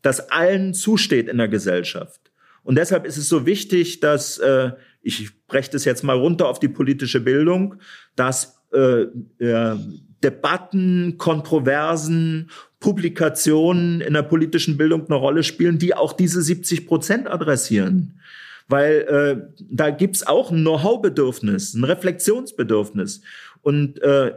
[0.00, 2.32] das allen zusteht in der Gesellschaft.
[2.62, 4.70] Und deshalb ist es so wichtig, dass äh,
[5.02, 7.74] ich breche das jetzt mal runter auf die politische Bildung,
[8.16, 9.02] dass äh,
[9.38, 9.76] äh,
[10.24, 12.50] Debatten, Kontroversen,
[12.84, 18.20] Publikationen in der politischen Bildung eine Rolle spielen, die auch diese 70 Prozent adressieren.
[18.68, 23.22] Weil äh, da gibt's auch ein Know-how-Bedürfnis, ein Reflexionsbedürfnis.
[23.62, 24.34] Und äh,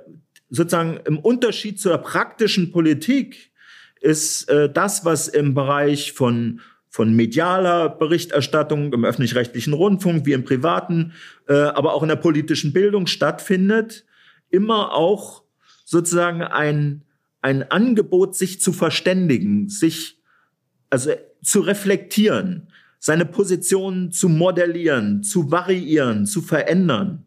[0.49, 3.51] sozusagen im Unterschied zur praktischen Politik
[3.99, 10.45] ist äh, das, was im Bereich von von medialer Berichterstattung im öffentlich-rechtlichen Rundfunk wie im
[10.45, 11.11] privaten,
[11.47, 14.05] äh, aber auch in der politischen Bildung stattfindet,
[14.49, 15.43] immer auch
[15.83, 17.03] sozusagen ein,
[17.47, 20.21] ein Angebot, sich zu verständigen, sich
[20.89, 22.67] also zu reflektieren,
[22.99, 27.25] seine Position zu modellieren, zu variieren, zu verändern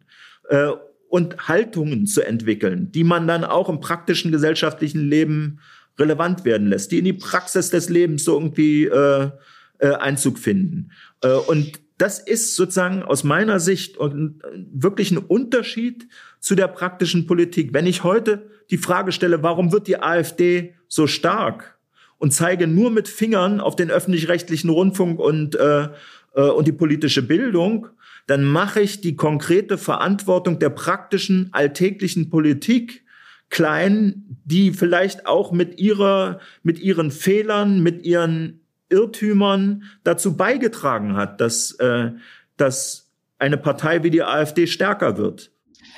[0.49, 0.69] äh,
[1.09, 5.59] und Haltungen zu entwickeln, die man dann auch im praktischen gesellschaftlichen Leben
[5.97, 9.31] relevant werden lässt, die in die Praxis des Lebens so irgendwie äh,
[9.79, 10.91] äh, Einzug finden.
[11.21, 16.07] Äh, und das ist sozusagen aus meiner Sicht wirklich ein Unterschied
[16.39, 17.73] zu der praktischen Politik.
[17.73, 21.77] Wenn ich heute die Frage stelle, warum wird die AfD so stark
[22.17, 25.89] und zeige nur mit Fingern auf den öffentlich-rechtlichen Rundfunk und, äh,
[26.35, 27.87] äh, und die politische Bildung,
[28.27, 33.03] dann mache ich die konkrete Verantwortung der praktischen alltäglichen Politik
[33.49, 41.41] klein, die vielleicht auch mit ihrer, mit ihren Fehlern, mit ihren Irrtümern dazu beigetragen hat,
[41.41, 42.11] dass, äh,
[42.55, 45.51] dass eine Partei wie die AfD stärker wird.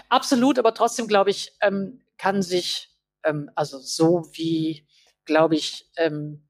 [0.09, 2.89] Absolut, aber trotzdem glaube ich, ähm, kann sich,
[3.24, 4.88] ähm, also so wie,
[5.26, 6.47] glaube ich, ähm,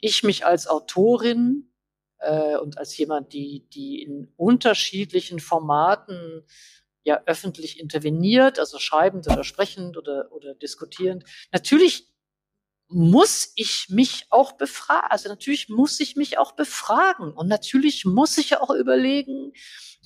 [0.00, 1.72] ich mich als Autorin
[2.18, 6.44] äh, und als jemand, die, die in unterschiedlichen Formaten
[7.04, 11.24] ja öffentlich interveniert, also schreibend oder sprechend oder, oder diskutierend.
[11.52, 12.08] Natürlich
[12.88, 18.38] muss ich mich auch befragen, also natürlich muss ich mich auch befragen und natürlich muss
[18.38, 19.52] ich auch überlegen,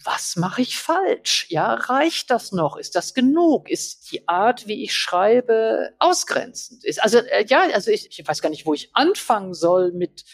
[0.05, 1.47] was mache ich falsch?
[1.49, 2.77] Ja, reicht das noch?
[2.77, 3.69] Ist das genug?
[3.69, 6.85] Ist die Art, wie ich schreibe, ausgrenzend?
[6.85, 10.25] Ist, also, äh, ja, also ich, ich weiß gar nicht, wo ich anfangen soll mit,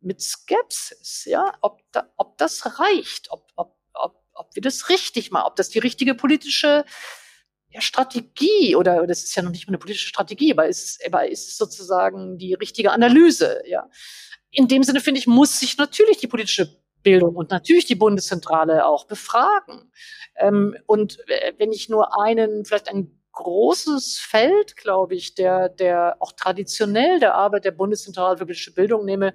[0.00, 5.30] mit Skepsis, ja, ob, da, ob das reicht, ob, ob, ob, ob wir das richtig
[5.30, 6.84] machen, ob das die richtige politische
[7.70, 11.28] ja, Strategie oder das ist ja noch nicht mal eine politische Strategie, aber ist, aber
[11.28, 13.88] ist es sozusagen die richtige Analyse, ja.
[14.50, 18.84] In dem Sinne finde ich, muss sich natürlich die politische Bildung und natürlich die Bundeszentrale
[18.84, 19.92] auch befragen.
[20.34, 21.18] Ähm, und
[21.56, 27.36] wenn ich nur einen, vielleicht ein großes Feld, glaube ich, der, der auch traditionell der
[27.36, 29.34] Arbeit der Bundeszentrale für politische Bildung nehme,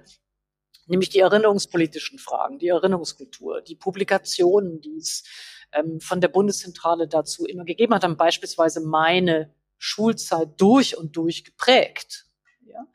[0.86, 5.24] nämlich die erinnerungspolitischen Fragen, die Erinnerungskultur, die Publikationen, die es
[5.72, 11.42] ähm, von der Bundeszentrale dazu immer gegeben hat, haben beispielsweise meine Schulzeit durch und durch
[11.42, 12.26] geprägt.
[12.66, 12.86] Ja?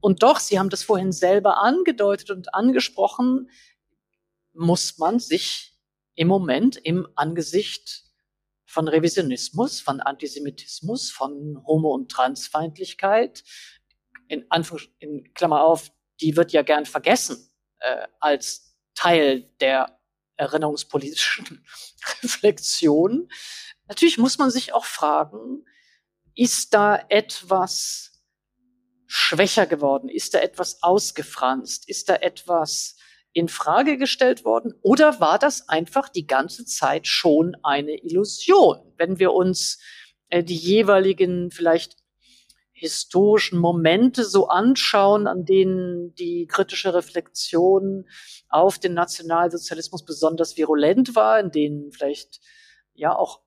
[0.00, 3.48] Und doch, Sie haben das vorhin selber angedeutet und angesprochen,
[4.52, 5.78] muss man sich
[6.14, 8.04] im Moment im Angesicht
[8.66, 13.44] von Revisionismus, von Antisemitismus, von Homo- und Transfeindlichkeit,
[14.28, 15.90] in Anführungs in Klammer auf,
[16.20, 17.50] die wird ja gern vergessen
[17.80, 20.00] äh, als Teil der
[20.36, 21.64] erinnerungspolitischen
[22.22, 23.28] Reflexion.
[23.88, 25.64] Natürlich muss man sich auch fragen,
[26.34, 28.22] ist da etwas
[29.06, 30.08] schwächer geworden?
[30.08, 31.86] Ist da etwas ausgefranst?
[31.88, 32.96] Ist da etwas
[33.32, 38.78] in Frage gestellt worden oder war das einfach die ganze Zeit schon eine Illusion?
[38.96, 39.80] Wenn wir uns
[40.28, 41.96] äh, die jeweiligen vielleicht
[42.72, 48.08] historischen Momente so anschauen, an denen die kritische Reflexion
[48.48, 52.40] auf den Nationalsozialismus besonders virulent war, in denen vielleicht
[52.94, 53.40] ja auch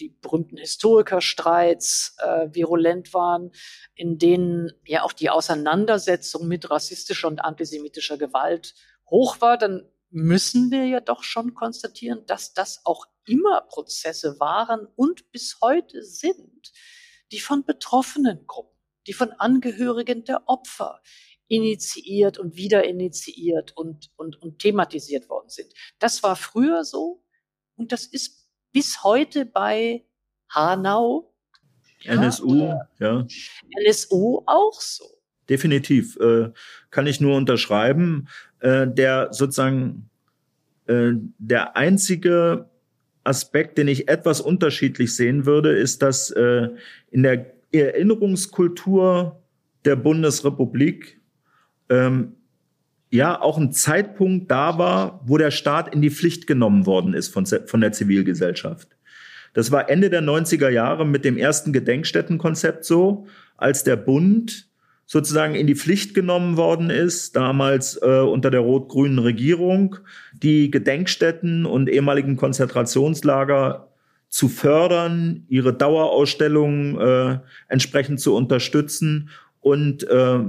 [0.00, 3.52] die berühmten Historikerstreits äh, virulent waren,
[3.94, 8.74] in denen ja auch die Auseinandersetzung mit rassistischer und antisemitischer Gewalt
[9.10, 14.86] hoch war, dann müssen wir ja doch schon konstatieren, dass das auch immer Prozesse waren
[14.96, 16.72] und bis heute sind,
[17.32, 21.00] die von betroffenen Gruppen, die von Angehörigen der Opfer
[21.46, 25.72] initiiert und wieder initiiert und, und, und thematisiert worden sind.
[25.98, 27.24] Das war früher so
[27.76, 30.06] und das ist bis heute bei
[30.48, 31.34] Hanau,
[32.04, 33.26] NSU, ja.
[33.84, 35.04] NSU auch so.
[35.48, 36.52] Definitiv, äh,
[36.90, 38.28] kann ich nur unterschreiben
[38.60, 40.10] äh, der sozusagen
[40.86, 42.66] äh, der einzige
[43.24, 46.68] Aspekt, den ich etwas unterschiedlich sehen würde, ist, dass äh,
[47.10, 49.40] in der Erinnerungskultur
[49.84, 51.20] der Bundesrepublik
[51.88, 52.36] ähm,
[53.10, 57.28] ja auch ein Zeitpunkt da war, wo der Staat in die Pflicht genommen worden ist
[57.28, 58.88] von, von der Zivilgesellschaft.
[59.52, 64.69] Das war Ende der 90er Jahre mit dem ersten Gedenkstättenkonzept so, als der Bund
[65.10, 69.96] sozusagen in die Pflicht genommen worden ist, damals äh, unter der rot-grünen Regierung,
[70.32, 73.88] die Gedenkstätten und ehemaligen Konzentrationslager
[74.28, 80.44] zu fördern, ihre Dauerausstellungen äh, entsprechend zu unterstützen und, äh,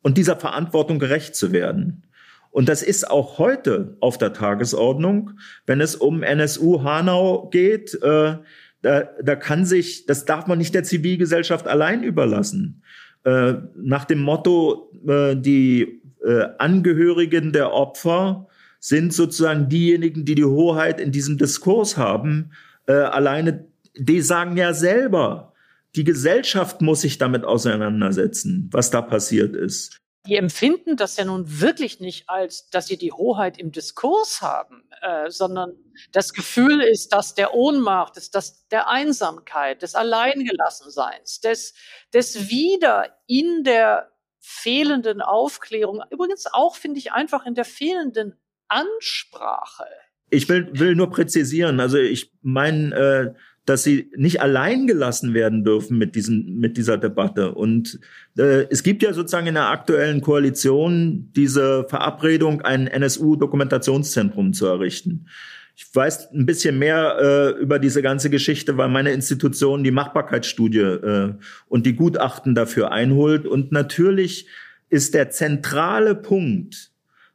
[0.00, 2.02] und dieser Verantwortung gerecht zu werden.
[2.50, 5.32] Und das ist auch heute auf der Tagesordnung,
[5.66, 7.92] wenn es um NSU Hanau geht.
[8.02, 8.36] Äh,
[8.80, 12.82] da, da kann sich, das darf man nicht der Zivilgesellschaft allein überlassen.
[13.26, 18.46] Äh, nach dem Motto, äh, die äh, Angehörigen der Opfer
[18.78, 22.52] sind sozusagen diejenigen, die die Hoheit in diesem Diskurs haben.
[22.86, 23.66] Äh, alleine,
[23.98, 25.52] die sagen ja selber,
[25.96, 31.60] die Gesellschaft muss sich damit auseinandersetzen, was da passiert ist die empfinden das ja nun
[31.60, 35.74] wirklich nicht als, dass sie die Hoheit im Diskurs haben, äh, sondern
[36.12, 41.74] das Gefühl ist, dass der Ohnmacht, ist das der Einsamkeit, des Alleingelassenseins, des,
[42.12, 44.10] des wieder in der
[44.40, 49.86] fehlenden Aufklärung, übrigens auch, finde ich, einfach in der fehlenden Ansprache.
[50.30, 53.34] Ich will, will nur präzisieren, also ich meine, äh,
[53.66, 58.00] dass sie nicht allein gelassen werden dürfen mit diesem mit dieser Debatte und
[58.38, 64.66] äh, es gibt ja sozusagen in der aktuellen Koalition diese Verabredung ein NSU Dokumentationszentrum zu
[64.66, 65.26] errichten
[65.74, 70.78] Ich weiß ein bisschen mehr äh, über diese ganze Geschichte, weil meine Institution die Machbarkeitsstudie
[70.78, 71.34] äh,
[71.68, 73.46] und die Gutachten dafür einholt.
[73.46, 74.48] Und natürlich
[74.88, 76.92] ist der zentrale Punkt,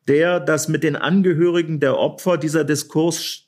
[0.07, 3.47] der, dass mit den Angehörigen der Opfer dieser Diskurs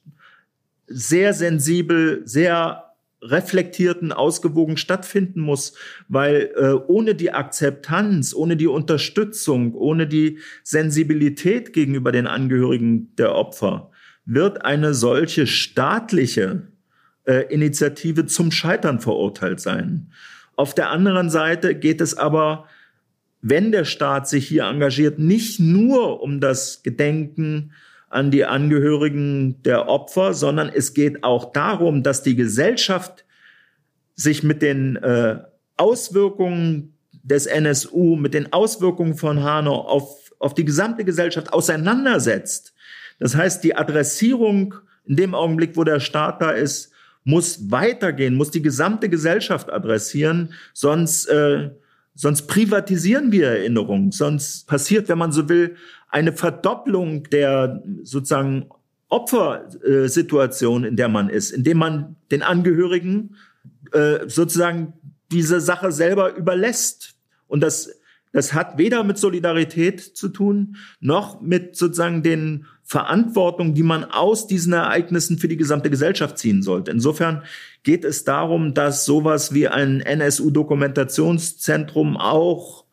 [0.87, 5.73] sehr sensibel, sehr reflektierten, ausgewogen stattfinden muss,
[6.07, 13.33] weil äh, ohne die Akzeptanz, ohne die Unterstützung, ohne die Sensibilität gegenüber den Angehörigen der
[13.35, 13.91] Opfer
[14.25, 16.67] wird eine solche staatliche
[17.25, 20.11] äh, Initiative zum Scheitern verurteilt sein.
[20.55, 22.67] Auf der anderen Seite geht es aber,
[23.41, 27.73] wenn der Staat sich hier engagiert, nicht nur um das Gedenken
[28.13, 33.25] an die Angehörigen der Opfer, sondern es geht auch darum, dass die Gesellschaft
[34.15, 35.39] sich mit den äh,
[35.77, 42.73] Auswirkungen des NSU, mit den Auswirkungen von Hanau auf, auf die gesamte Gesellschaft auseinandersetzt.
[43.19, 46.91] Das heißt, die Adressierung in dem Augenblick, wo der Staat da ist,
[47.23, 51.71] muss weitergehen, muss die gesamte Gesellschaft adressieren, sonst, äh,
[52.15, 55.77] sonst privatisieren wir Erinnerung, sonst passiert, wenn man so will,
[56.13, 58.67] eine Verdopplung der sozusagen
[59.09, 63.35] Opfersituation, in der man ist, indem man den Angehörigen
[63.91, 64.93] äh, sozusagen
[65.31, 67.15] diese Sache selber überlässt.
[67.47, 67.89] Und das,
[68.31, 74.45] das hat weder mit Solidarität zu tun, noch mit sozusagen den Verantwortung, die man aus
[74.45, 76.91] diesen Ereignissen für die gesamte Gesellschaft ziehen sollte.
[76.91, 77.41] Insofern
[77.81, 82.83] geht es darum, dass sowas wie ein NSU-Dokumentationszentrum auch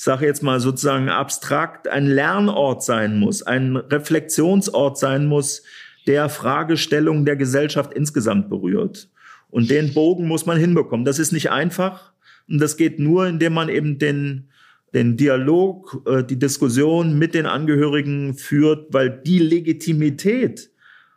[0.00, 5.62] ich sage jetzt mal sozusagen abstrakt, ein Lernort sein muss, ein Reflexionsort sein muss,
[6.06, 9.10] der Fragestellungen der Gesellschaft insgesamt berührt.
[9.50, 11.04] Und den Bogen muss man hinbekommen.
[11.04, 12.14] Das ist nicht einfach.
[12.48, 14.48] Und das geht nur, indem man eben den,
[14.94, 20.70] den Dialog, äh, die Diskussion mit den Angehörigen führt, weil die Legitimität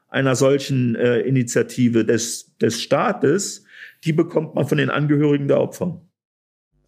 [0.09, 3.63] einer solchen äh, Initiative des, des Staates,
[4.03, 6.01] die bekommt man von den Angehörigen der Opfer.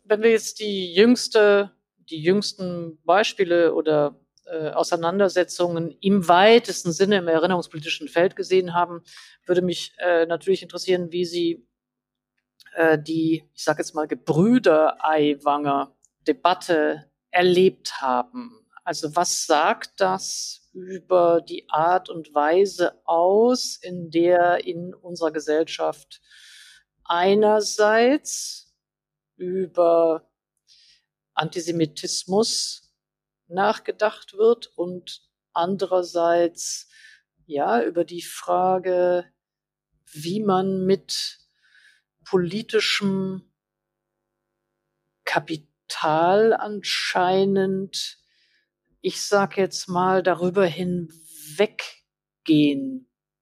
[0.04, 1.72] Wenn wir jetzt die jüngste
[2.10, 9.01] die jüngsten Beispiele oder äh, Auseinandersetzungen im weitesten Sinne im erinnerungspolitischen Feld gesehen haben,
[9.45, 11.68] würde mich äh, natürlich interessieren, wie Sie
[12.76, 15.95] äh, die, ich sage jetzt mal, Gebrüder-Eiwanger
[16.28, 18.66] Debatte erlebt haben.
[18.84, 26.22] Also was sagt das über die Art und Weise aus, in der in unserer Gesellschaft
[27.03, 28.76] einerseits
[29.38, 30.30] über
[31.36, 32.92] Antisemitismus
[33.48, 35.22] nachgedacht wird und
[35.54, 36.90] andererseits
[37.46, 39.26] ja über die Frage,
[40.12, 41.40] wie man mit
[42.24, 43.52] politischem
[45.26, 48.18] Kapital anscheinend,
[49.02, 51.92] ich sage jetzt mal, darüber hinweggehen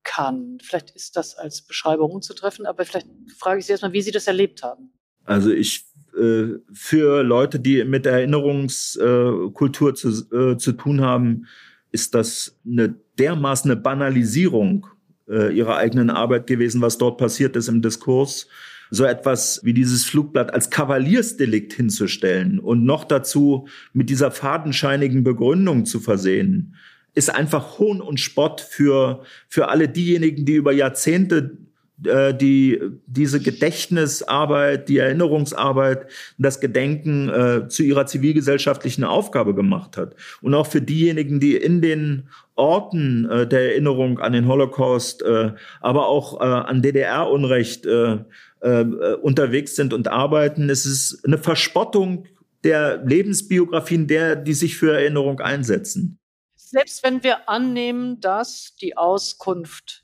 [0.03, 0.59] kann.
[0.61, 4.27] Vielleicht ist das als Beschreibung unzutreffen, aber vielleicht frage ich Sie erstmal, wie Sie das
[4.27, 4.93] erlebt haben.
[5.25, 5.85] Also ich
[6.17, 11.47] äh, für Leute, die mit Erinnerungskultur zu, äh, zu tun haben,
[11.91, 14.87] ist das eine dermaßen eine Banalisierung
[15.29, 18.47] äh, ihrer eigenen Arbeit gewesen, was dort passiert ist im Diskurs.
[18.89, 25.85] So etwas wie dieses Flugblatt als Kavaliersdelikt hinzustellen und noch dazu mit dieser fadenscheinigen Begründung
[25.85, 26.75] zu versehen,
[27.15, 31.57] ist einfach Hohn und Spott für, für alle diejenigen, die über Jahrzehnte
[32.05, 40.15] äh, die diese Gedächtnisarbeit, die Erinnerungsarbeit, das Gedenken äh, zu ihrer zivilgesellschaftlichen Aufgabe gemacht hat.
[40.41, 45.51] Und auch für diejenigen, die in den Orten äh, der Erinnerung an den Holocaust, äh,
[45.81, 48.17] aber auch äh, an DDR-Unrecht äh,
[48.61, 48.83] äh,
[49.21, 52.25] unterwegs sind und arbeiten, es ist eine Verspottung
[52.63, 56.17] der Lebensbiografien der, die sich für Erinnerung einsetzen.
[56.55, 60.03] Selbst wenn wir annehmen, dass die Auskunft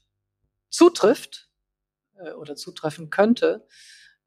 [0.70, 1.49] zutrifft,
[2.24, 3.66] äh, oder zutreffen könnte,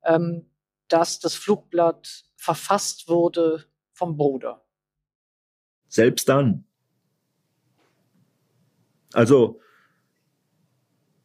[0.04, 0.50] ähm,
[0.88, 4.64] dass das Flugblatt verfasst wurde vom Bruder.
[5.88, 6.64] Selbst dann.
[9.12, 9.60] Also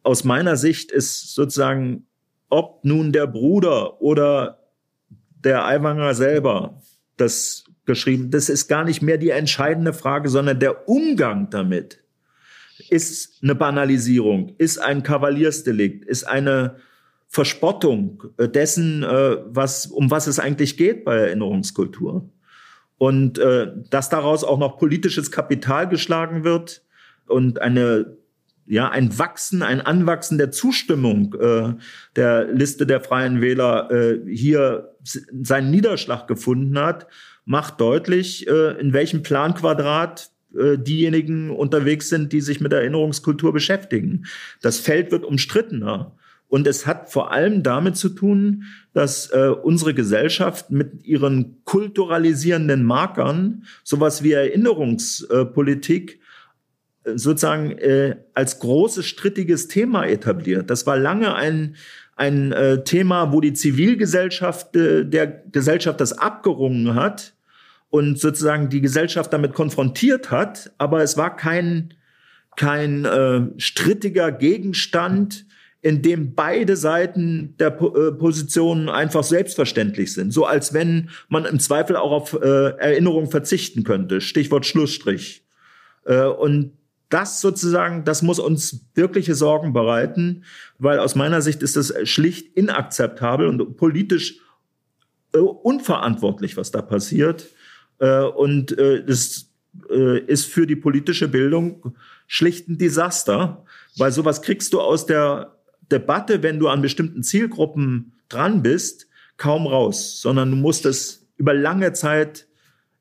[0.03, 2.07] aus meiner Sicht ist sozusagen,
[2.49, 4.71] ob nun der Bruder oder
[5.09, 6.81] der Aiwanger selber
[7.17, 12.03] das geschrieben, das ist gar nicht mehr die entscheidende Frage, sondern der Umgang damit
[12.91, 16.77] ist eine Banalisierung, ist ein Kavaliersdelikt, ist eine
[17.27, 22.29] Verspottung äh, dessen, äh, was, um was es eigentlich geht bei Erinnerungskultur.
[22.97, 26.83] Und äh, dass daraus auch noch politisches Kapital geschlagen wird
[27.27, 28.17] und eine
[28.67, 31.73] ja, ein Wachsen, ein Anwachsen der Zustimmung äh,
[32.17, 37.07] der Liste der Freien Wähler äh, hier seinen Niederschlag gefunden hat,
[37.45, 44.25] macht deutlich, äh, in welchem Planquadrat äh, diejenigen unterwegs sind, die sich mit Erinnerungskultur beschäftigen.
[44.61, 46.15] Das Feld wird umstrittener.
[46.49, 52.83] Und es hat vor allem damit zu tun, dass äh, unsere Gesellschaft mit ihren kulturalisierenden
[52.83, 56.19] Markern sowas wie Erinnerungspolitik
[57.03, 60.69] äh, sozusagen äh, als großes strittiges Thema etabliert.
[60.69, 61.75] Das war lange ein
[62.17, 67.36] ein äh, Thema, wo die Zivilgesellschaft äh, der Gesellschaft das abgerungen hat
[67.89, 71.93] und sozusagen die Gesellschaft damit konfrontiert hat, aber es war kein
[72.57, 75.45] kein äh, strittiger Gegenstand,
[75.81, 81.45] in dem beide Seiten der po äh, Positionen einfach selbstverständlich sind, so als wenn man
[81.45, 84.19] im Zweifel auch auf äh, Erinnerung verzichten könnte.
[84.19, 85.45] Stichwort Schlussstrich.
[86.05, 86.73] Äh, und
[87.09, 90.43] das sozusagen, das muss uns wirkliche Sorgen bereiten,
[90.77, 94.39] weil aus meiner Sicht ist das schlicht inakzeptabel und politisch
[95.33, 97.47] äh, unverantwortlich, was da passiert.
[97.99, 99.51] Äh, und äh, es
[99.89, 101.95] äh, ist für die politische Bildung
[102.27, 103.65] schlicht ein Desaster,
[103.97, 105.55] weil sowas kriegst du aus der
[105.91, 111.53] Debatte, wenn du an bestimmten Zielgruppen dran bist, kaum raus, sondern du musst es über
[111.53, 112.47] lange Zeit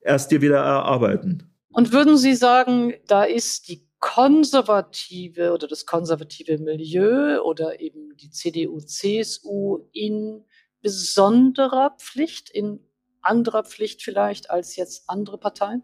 [0.00, 1.50] erst dir wieder erarbeiten.
[1.70, 8.30] Und würden Sie sagen, da ist die konservative oder das konservative Milieu oder eben die
[8.30, 10.44] CDU, CSU in
[10.80, 12.80] besonderer Pflicht, in
[13.26, 15.82] anderer Pflicht vielleicht als jetzt andere Parteien?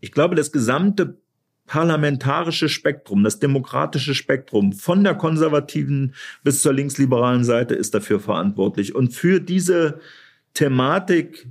[0.00, 1.18] Ich glaube, das gesamte
[1.66, 8.94] parlamentarische Spektrum, das demokratische Spektrum von der konservativen bis zur linksliberalen Seite ist dafür verantwortlich.
[8.94, 10.00] Und für diese
[10.52, 11.46] Thematik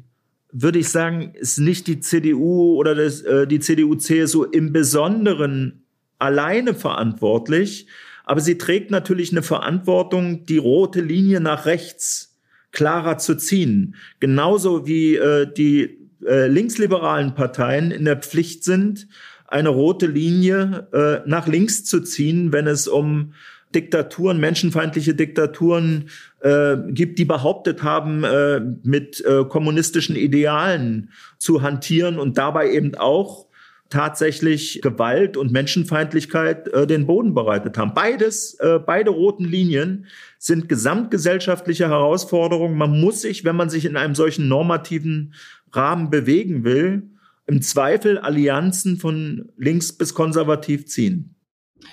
[0.51, 5.83] würde ich sagen, ist nicht die CDU oder das, äh, die CDU-CSU im Besonderen
[6.19, 7.87] alleine verantwortlich,
[8.23, 12.32] aber sie trägt natürlich eine Verantwortung, die rote Linie nach rechts
[12.73, 13.95] klarer zu ziehen.
[14.19, 19.07] Genauso wie äh, die äh, linksliberalen Parteien in der Pflicht sind,
[19.47, 23.33] eine rote Linie äh, nach links zu ziehen, wenn es um
[23.73, 26.09] Diktaturen, menschenfeindliche Diktaturen
[26.41, 32.95] äh, gibt, die behauptet haben, äh, mit äh, kommunistischen Idealen zu hantieren und dabei eben
[32.95, 33.47] auch
[33.89, 37.93] tatsächlich Gewalt und Menschenfeindlichkeit äh, den Boden bereitet haben.
[37.93, 40.07] Beides, äh, beide roten Linien
[40.39, 42.77] sind gesamtgesellschaftliche Herausforderungen.
[42.77, 45.33] Man muss sich, wenn man sich in einem solchen normativen
[45.71, 47.09] Rahmen bewegen will,
[47.45, 51.35] im Zweifel Allianzen von links bis konservativ ziehen.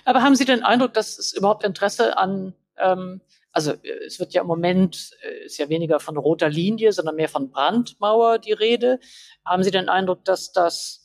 [0.04, 3.20] Aber haben Sie den Eindruck, dass es überhaupt Interesse an, ähm,
[3.52, 7.16] also äh, es wird ja im Moment, äh, ist ja weniger von roter Linie, sondern
[7.16, 9.00] mehr von Brandmauer die Rede.
[9.44, 10.99] Haben Sie den Eindruck, dass das,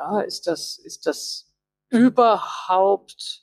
[0.00, 1.52] ja, ist das, ist das
[1.90, 3.42] überhaupt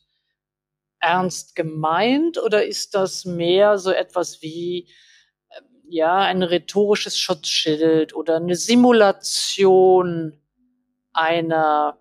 [0.99, 4.89] ernst gemeint oder ist das mehr so etwas wie,
[5.55, 10.41] ähm, ja, ein rhetorisches Schutzschild oder eine Simulation
[11.13, 11.99] einer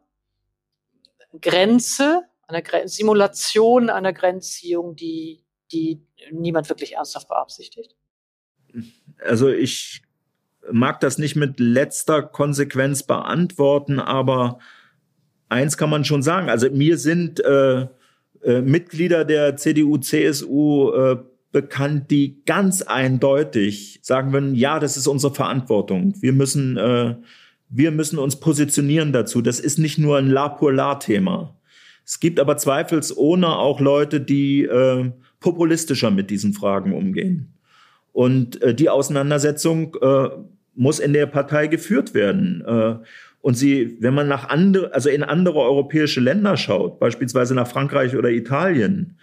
[1.41, 7.95] Grenze, einer Gren Simulation einer Grenzziehung, die, die niemand wirklich ernsthaft beabsichtigt?
[9.19, 10.03] Also ich
[10.73, 14.59] mag das nicht mit letzter Konsequenz beantworten, aber
[15.49, 16.49] eins kann man schon sagen.
[16.49, 17.87] Also mir sind äh,
[18.43, 21.17] äh, Mitglieder der CDU, CSU äh,
[21.53, 26.15] bekannt, die ganz eindeutig sagen würden, ja, das ist unsere Verantwortung.
[26.21, 27.15] Wir müssen äh,
[27.69, 29.43] wir müssen uns positionieren dazu.
[29.43, 31.57] Das ist nicht nur ein La pour La Thema.
[32.05, 35.11] Es gibt aber zweifelsohne auch Leute, die äh,
[35.41, 37.55] populistischer mit diesen Fragen umgehen.
[38.13, 39.97] Und äh, die Auseinandersetzung
[40.77, 42.63] muss in der Partei geführt werden.
[42.67, 42.97] Äh,
[43.41, 48.17] und sie, wenn man nach andere, also in andere europäische Länder schaut, beispielsweise nach Frankreich
[48.17, 49.19] oder Italien,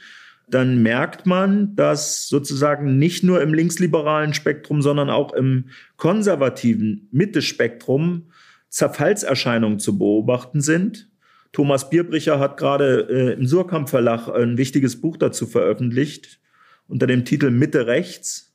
[0.47, 5.65] dann merkt man, dass sozusagen nicht nur im linksliberalen Spektrum, sondern auch im
[5.97, 8.29] konservativen Mittespektrum
[8.69, 11.09] Zerfallserscheinungen zu beobachten sind.
[11.51, 16.39] Thomas Bierbricher hat gerade äh, im Surkamp Verlag ein wichtiges Buch dazu veröffentlicht
[16.87, 18.53] unter dem Titel Mitte rechts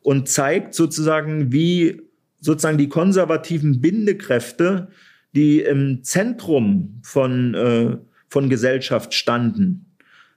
[0.00, 2.02] und zeigt sozusagen, wie
[2.42, 4.88] sozusagen die konservativen Bindekräfte,
[5.34, 7.96] die im Zentrum von, äh,
[8.28, 9.86] von Gesellschaft standen,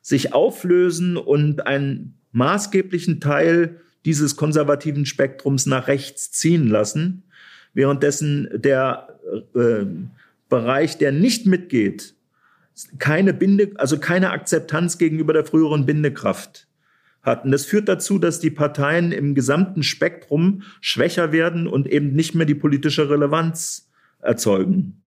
[0.02, 7.24] sich auflösen und einen maßgeblichen Teil dieses konservativen Spektrums nach rechts ziehen lassen,
[7.74, 9.20] währenddessen der
[9.56, 9.86] äh,
[10.48, 12.14] Bereich, der nicht mitgeht,
[13.00, 16.68] keine Binde, also keine Akzeptanz gegenüber der früheren Bindekraft
[17.26, 17.46] hat.
[17.46, 22.36] Und das führt dazu, dass die Parteien im gesamten Spektrum schwächer werden und eben nicht
[22.36, 23.90] mehr die politische Relevanz
[24.20, 25.04] erzeugen.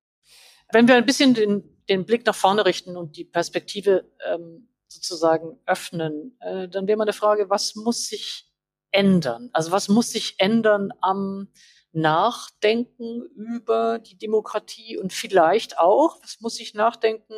[0.72, 5.58] Wenn wir ein bisschen den, den Blick nach vorne richten und die Perspektive ähm, sozusagen
[5.66, 8.50] öffnen, äh, dann wäre meine Frage, was muss sich
[8.90, 9.50] ändern?
[9.52, 11.48] Also was muss sich ändern am
[11.92, 17.34] nachdenken über die Demokratie und vielleicht auch, was muss ich nachdenken,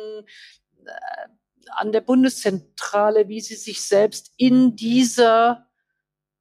[0.85, 1.27] äh,
[1.75, 5.67] an der Bundeszentrale, wie sie sich selbst in dieser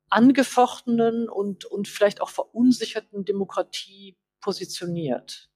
[0.08, 5.50] angefochtenen und, und vielleicht auch verunsicherten Demokratie positioniert.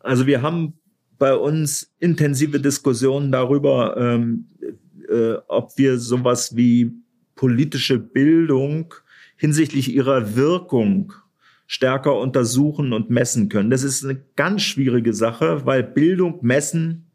[0.00, 0.78] Also wir haben
[1.18, 4.48] bei uns intensive Diskussionen darüber, ähm,
[5.08, 6.92] äh, ob wir sowas wie
[7.34, 8.94] politische Bildung
[9.36, 11.12] hinsichtlich ihrer Wirkung
[11.66, 13.70] stärker untersuchen und messen können.
[13.70, 17.05] Das ist eine ganz schwierige Sache, weil Bildung messen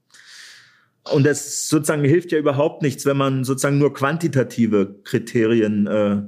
[1.09, 6.21] und das sozusagen hilft ja überhaupt nichts, wenn man sozusagen nur quantitative Kriterien äh,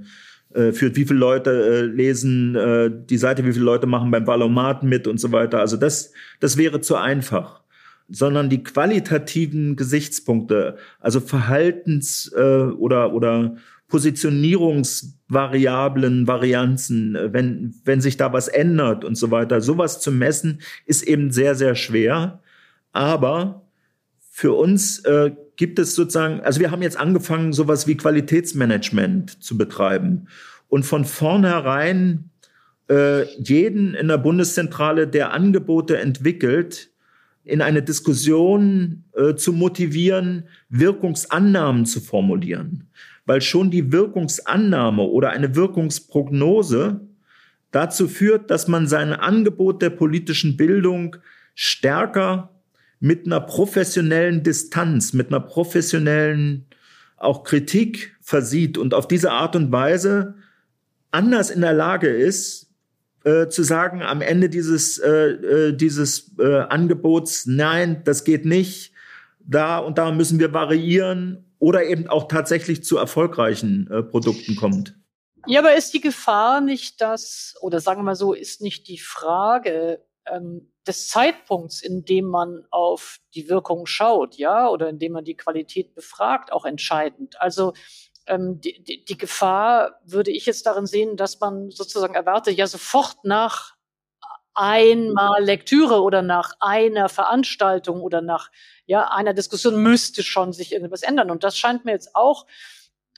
[0.53, 4.25] äh, führt, wie viele Leute äh, lesen äh, die Seite, wie viele Leute machen beim
[4.25, 5.59] Ballomaten mit und so weiter.
[5.59, 7.61] Also das, das wäre zu einfach.
[8.09, 13.55] Sondern die qualitativen Gesichtspunkte, also Verhaltens- äh, oder, oder
[13.87, 20.61] Positionierungsvariablen, Varianzen, äh, wenn, wenn sich da was ändert und so weiter, sowas zu messen,
[20.85, 22.41] ist eben sehr, sehr schwer.
[22.91, 23.62] Aber
[24.35, 29.59] für uns äh, gibt es sozusagen, also wir haben jetzt angefangen, sowas wie Qualitätsmanagement zu
[29.59, 30.27] betreiben
[30.69, 32.31] und von vornherein
[32.89, 36.89] äh, jeden in der Bundeszentrale, der Angebote entwickelt,
[37.43, 42.89] in eine Diskussion äh, zu motivieren, Wirkungsannahmen zu formulieren.
[43.27, 47.01] Weil schon die Wirkungsannahme oder eine Wirkungsprognose
[47.69, 51.17] dazu führt, dass man sein Angebot der politischen Bildung
[51.53, 52.49] stärker
[53.03, 56.65] mit einer professionellen Distanz, mit einer professionellen
[57.17, 60.35] auch Kritik versieht und auf diese Art und Weise
[61.11, 62.71] anders in der Lage ist,
[63.25, 68.93] äh, zu sagen am Ende dieses, äh, äh, dieses äh, Angebots, nein, das geht nicht,
[69.41, 74.95] da und da müssen wir variieren oder eben auch tatsächlich zu erfolgreichen äh, Produkten kommt.
[75.45, 78.97] Ja, aber ist die Gefahr nicht das, oder sagen wir mal so, ist nicht die
[78.97, 85.13] Frage, ähm, des Zeitpunkts, in dem man auf die Wirkung schaut, ja, oder in dem
[85.13, 87.39] man die Qualität befragt, auch entscheidend.
[87.41, 87.73] Also
[88.27, 92.67] ähm, die, die, die Gefahr würde ich jetzt darin sehen, dass man sozusagen erwartet, ja
[92.67, 93.75] sofort nach
[94.53, 98.51] einmal Lektüre oder nach einer Veranstaltung oder nach
[98.85, 101.31] ja einer Diskussion müsste schon sich irgendwas ändern.
[101.31, 102.45] Und das scheint mir jetzt auch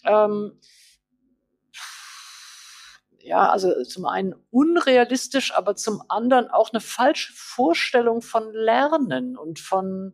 [0.05, 0.59] ähm,
[3.25, 9.59] ja, also zum einen unrealistisch, aber zum anderen auch eine falsche Vorstellung von Lernen und
[9.59, 10.13] von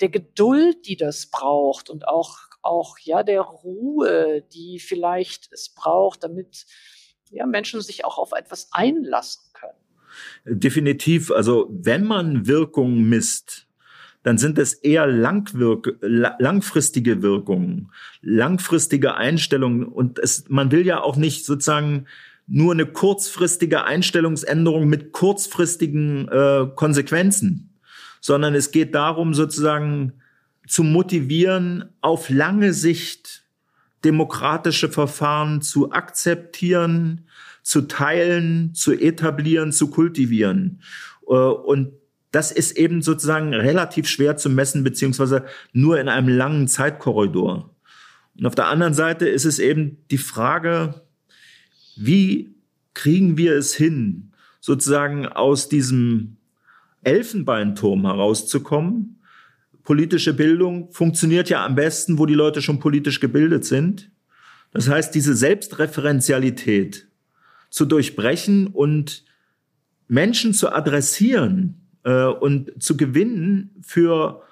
[0.00, 6.22] der Geduld, die das braucht und auch, auch, ja, der Ruhe, die vielleicht es braucht,
[6.22, 6.66] damit,
[7.30, 10.60] ja, Menschen sich auch auf etwas einlassen können.
[10.60, 11.32] Definitiv.
[11.32, 13.66] Also, wenn man Wirkung misst,
[14.22, 17.90] dann sind es eher langwirk langfristige Wirkungen,
[18.22, 19.84] langfristige Einstellungen.
[19.84, 22.06] Und es, man will ja auch nicht sozusagen
[22.46, 27.74] nur eine kurzfristige Einstellungsänderung mit kurzfristigen äh, Konsequenzen,
[28.20, 30.14] sondern es geht darum, sozusagen
[30.66, 33.44] zu motivieren, auf lange Sicht
[34.04, 37.26] demokratische Verfahren zu akzeptieren,
[37.62, 40.82] zu teilen, zu etablieren, zu kultivieren.
[41.26, 41.92] Äh, und
[42.30, 47.70] das ist eben sozusagen relativ schwer zu messen, beziehungsweise nur in einem langen Zeitkorridor.
[48.36, 51.02] Und auf der anderen Seite ist es eben die Frage,
[51.96, 52.54] wie
[52.94, 56.36] kriegen wir es hin, sozusagen aus diesem
[57.02, 59.20] Elfenbeinturm herauszukommen?
[59.82, 64.10] Politische Bildung funktioniert ja am besten, wo die Leute schon politisch gebildet sind.
[64.72, 67.06] Das heißt, diese Selbstreferenzialität
[67.68, 69.24] zu durchbrechen und
[70.08, 74.42] Menschen zu adressieren äh, und zu gewinnen für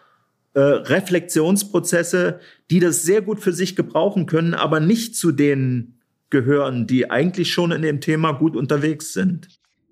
[0.55, 2.41] äh, Reflexionsprozesse,
[2.71, 5.99] die das sehr gut für sich gebrauchen können, aber nicht zu den
[6.33, 9.47] gehören, die eigentlich schon in dem Thema gut unterwegs sind.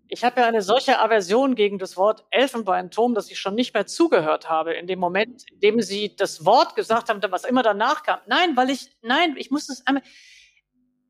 [0.08, 3.86] Ich habe ja eine solche Aversion gegen das Wort Elfenbeinturm, dass ich schon nicht mehr
[3.86, 8.02] zugehört habe in dem Moment, in dem Sie das Wort gesagt haben, was immer danach
[8.02, 8.18] kam.
[8.26, 10.02] Nein, weil ich, nein, ich muss es einmal,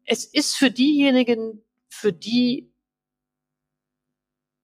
[0.05, 2.75] es ist für diejenigen, für die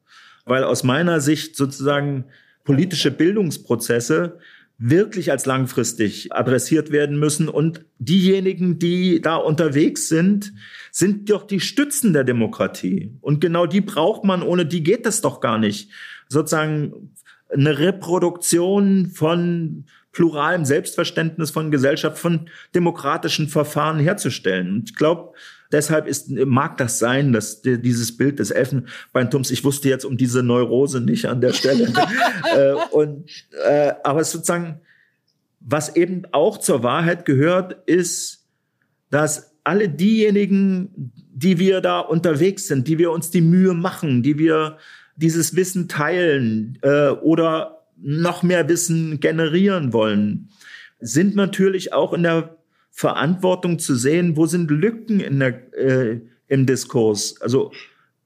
[0.45, 2.25] weil aus meiner Sicht sozusagen
[2.63, 4.39] politische Bildungsprozesse
[4.77, 7.47] wirklich als langfristig adressiert werden müssen.
[7.47, 10.53] Und diejenigen, die da unterwegs sind,
[10.91, 13.15] sind doch die Stützen der Demokratie.
[13.21, 15.89] Und genau die braucht man, ohne die geht das doch gar nicht.
[16.27, 17.11] Sozusagen
[17.49, 24.69] eine Reproduktion von pluralem Selbstverständnis von Gesellschaft, von demokratischen Verfahren herzustellen.
[24.73, 25.33] Und ich glaube,
[25.73, 30.43] deshalb ist, mag das sein, dass dieses Bild des Elfenbeintums, ich wusste jetzt um diese
[30.43, 31.91] Neurose nicht an der Stelle.
[32.55, 33.29] äh, und,
[33.67, 34.79] äh, aber sozusagen,
[35.59, 38.45] was eben auch zur Wahrheit gehört, ist,
[39.09, 44.37] dass alle diejenigen, die wir da unterwegs sind, die wir uns die Mühe machen, die
[44.37, 44.77] wir
[45.15, 50.49] dieses Wissen teilen äh, oder noch mehr Wissen generieren wollen,
[50.99, 52.57] sind natürlich auch in der
[52.95, 57.41] Verantwortung zu sehen, wo sind Lücken in der, äh, im Diskurs.
[57.41, 57.71] Also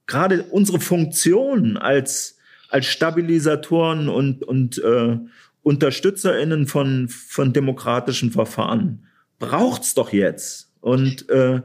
[0.07, 2.38] gerade unsere Funktion als,
[2.69, 5.18] als Stabilisatoren und, und äh,
[5.64, 9.06] UnterstützerInnen von, von demokratischen Verfahren
[9.39, 10.73] braucht's doch jetzt.
[10.81, 11.61] Und äh,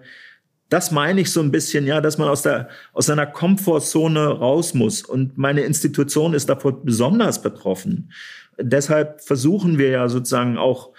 [0.69, 4.75] das meine ich so ein bisschen, ja, dass man aus der aus seiner Komfortzone raus
[4.75, 5.03] muss.
[5.03, 8.13] Und meine Institution ist davor besonders betroffen.
[8.59, 10.93] Deshalb versuchen wir ja sozusagen auch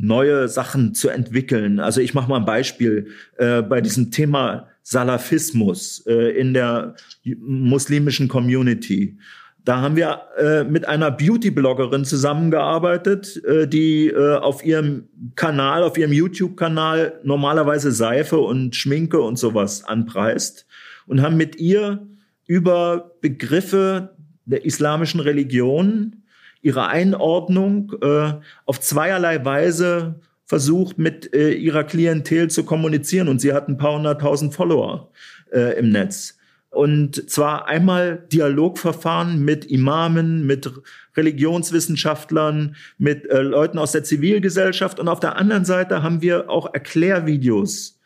[0.00, 1.80] neue Sachen zu entwickeln.
[1.80, 6.94] Also ich mache mal ein Beispiel äh, bei diesem Thema Salafismus äh, in der
[7.24, 9.18] muslimischen Community.
[9.64, 15.98] Da haben wir äh, mit einer Beauty-Bloggerin zusammengearbeitet, äh, die äh, auf ihrem Kanal, auf
[15.98, 20.66] ihrem YouTube-Kanal normalerweise Seife und Schminke und sowas anpreist
[21.06, 22.06] und haben mit ihr
[22.46, 24.16] über Begriffe
[24.46, 26.22] der islamischen Religion
[26.62, 28.34] ihre Einordnung äh,
[28.66, 33.28] auf zweierlei Weise versucht, mit äh, ihrer Klientel zu kommunizieren.
[33.28, 35.10] Und sie hat ein paar hunderttausend Follower
[35.52, 36.38] äh, im Netz.
[36.70, 40.70] Und zwar einmal Dialogverfahren mit Imamen, mit
[41.16, 45.00] Religionswissenschaftlern, mit äh, Leuten aus der Zivilgesellschaft.
[45.00, 47.97] Und auf der anderen Seite haben wir auch Erklärvideos,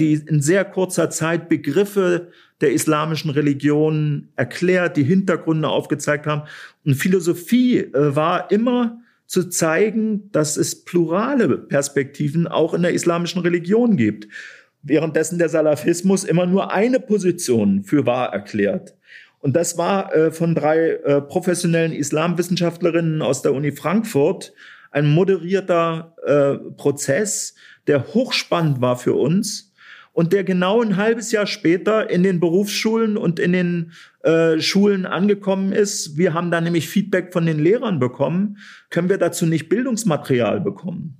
[0.00, 2.28] die in sehr kurzer Zeit Begriffe
[2.60, 6.42] der islamischen Religion erklärt, die Hintergründe aufgezeigt haben.
[6.84, 13.42] Und Philosophie äh, war immer zu zeigen, dass es plurale Perspektiven auch in der islamischen
[13.42, 14.26] Religion gibt.
[14.82, 18.96] Währenddessen der Salafismus immer nur eine Position für wahr erklärt.
[19.40, 24.52] Und das war äh, von drei äh, professionellen Islamwissenschaftlerinnen aus der Uni Frankfurt
[24.90, 27.54] ein moderierter äh, Prozess,
[27.86, 29.67] der hochspannend war für uns
[30.18, 33.92] und der genau ein halbes Jahr später in den Berufsschulen und in den
[34.24, 36.18] äh, Schulen angekommen ist.
[36.18, 38.58] Wir haben da nämlich Feedback von den Lehrern bekommen.
[38.90, 41.18] Können wir dazu nicht Bildungsmaterial bekommen?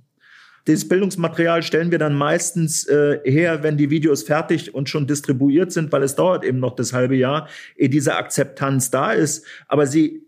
[0.67, 5.71] Dieses Bildungsmaterial stellen wir dann meistens äh, her, wenn die Videos fertig und schon distribuiert
[5.71, 7.47] sind, weil es dauert eben noch das halbe Jahr,
[7.77, 9.45] ehe diese Akzeptanz da ist.
[9.69, 10.27] Aber sie,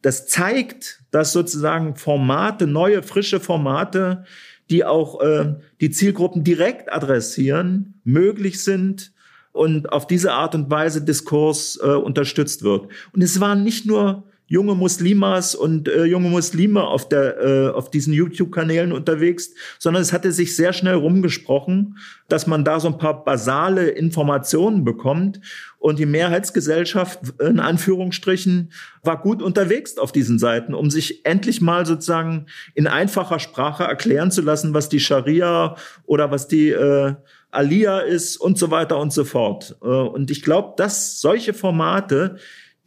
[0.00, 4.26] das zeigt, dass sozusagen Formate, neue, frische Formate
[4.70, 9.12] die auch äh, die Zielgruppen direkt adressieren, möglich sind
[9.52, 12.88] und auf diese Art und Weise Diskurs äh, unterstützt wird.
[13.12, 17.88] Und es waren nicht nur junge Muslimas und äh, junge Muslime auf der äh, auf
[17.88, 21.96] diesen YouTube-Kanälen unterwegs, sondern es hatte sich sehr schnell rumgesprochen,
[22.28, 25.40] dass man da so ein paar basale Informationen bekommt
[25.78, 28.72] und die Mehrheitsgesellschaft in Anführungsstrichen
[29.04, 34.32] war gut unterwegs auf diesen Seiten, um sich endlich mal sozusagen in einfacher Sprache erklären
[34.32, 37.14] zu lassen, was die Scharia oder was die äh,
[37.52, 39.76] Alia ist und so weiter und so fort.
[39.80, 42.36] Äh, und ich glaube, dass solche Formate,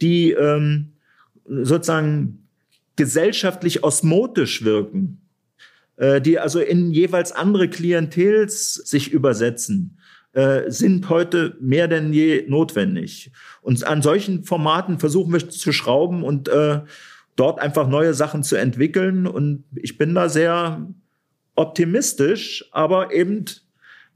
[0.02, 0.93] die ähm,
[1.46, 2.48] sozusagen
[2.96, 5.20] gesellschaftlich osmotisch wirken,
[5.96, 9.98] äh, die also in jeweils andere Klientels sich übersetzen,
[10.32, 13.30] äh, sind heute mehr denn je notwendig.
[13.62, 16.80] Und an solchen Formaten versuchen wir zu schrauben und, äh,
[17.36, 19.26] dort einfach neue Sachen zu entwickeln.
[19.26, 20.88] Und ich bin da sehr
[21.56, 23.44] optimistisch, aber eben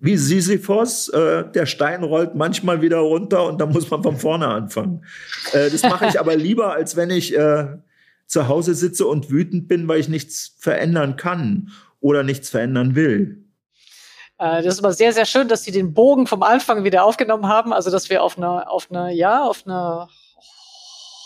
[0.00, 4.46] wie Sisyphos, äh, der Stein rollt manchmal wieder runter und da muss man von vorne
[4.46, 5.04] anfangen.
[5.52, 7.78] Äh, das mache ich aber lieber, als wenn ich äh,
[8.26, 13.44] zu Hause sitze und wütend bin, weil ich nichts verändern kann oder nichts verändern will.
[14.38, 17.48] Äh, das ist aber sehr, sehr schön, dass Sie den Bogen vom Anfang wieder aufgenommen
[17.48, 17.72] haben.
[17.72, 20.08] Also, dass wir auf einer, auf einer, ja, auf einer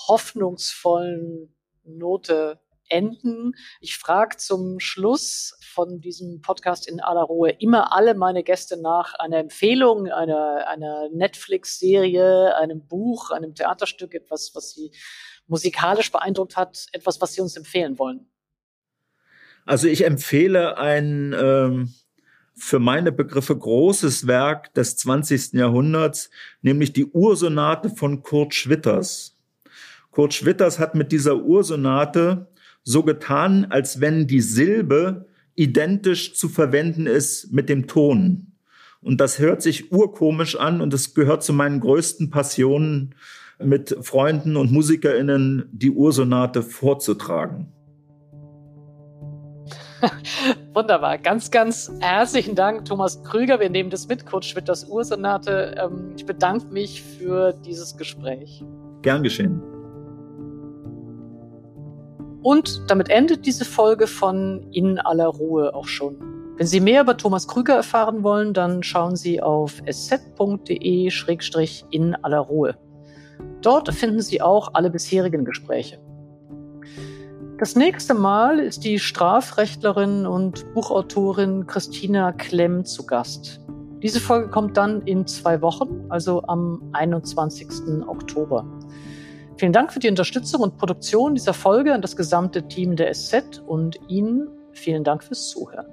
[0.09, 1.55] hoffnungsvollen
[1.85, 2.59] Note
[2.89, 3.55] enden.
[3.81, 9.15] Ich frage zum Schluss von diesem Podcast in aller Ruhe immer alle meine Gäste nach
[9.15, 14.93] einer Empfehlung, einer, einer Netflix-Serie, einem Buch, einem Theaterstück, etwas, was sie
[15.47, 18.27] musikalisch beeindruckt hat, etwas, was sie uns empfehlen wollen.
[19.65, 21.95] Also ich empfehle ein ähm,
[22.55, 25.55] für meine Begriffe großes Werk des 20.
[25.55, 26.31] Jahrhunderts,
[26.61, 29.39] nämlich die Ursonate von Kurt Schwitters.
[30.11, 32.49] Kurt Schwitters hat mit dieser Ursonate
[32.85, 38.53] so getan, als wenn die Silbe identisch zu verwenden ist mit dem Ton.
[39.01, 43.15] Und das hört sich urkomisch an und es gehört zu meinen größten Passionen,
[43.65, 47.69] mit Freunden und MusikerInnen die Ursonate vorzutragen.
[50.75, 51.19] Wunderbar.
[51.19, 53.61] Ganz, ganz herzlichen Dank, Thomas Krüger.
[53.61, 55.77] Wir nehmen das mit, Coach Schwitters Ursonate.
[55.81, 58.65] Ähm, ich bedanke mich für dieses Gespräch.
[59.03, 59.63] Gern geschehen.
[62.43, 66.17] Und damit endet diese Folge von In aller Ruhe auch schon.
[66.57, 71.11] Wenn Sie mehr über Thomas Krüger erfahren wollen, dann schauen Sie auf sz.de-in
[72.17, 72.77] aller Ruhe.
[73.63, 75.99] Dort finden Sie auch alle bisherigen Gespräche.
[77.59, 83.61] Das nächste Mal ist die Strafrechtlerin und Buchautorin Christina Klemm zu Gast.
[84.03, 87.69] Diese Folge kommt dann in zwei Wochen, also am 21.
[88.09, 88.67] Oktober.
[89.57, 93.63] Vielen Dank für die Unterstützung und Produktion dieser Folge an das gesamte Team der SZ
[93.67, 95.87] und Ihnen vielen Dank fürs Zuhören.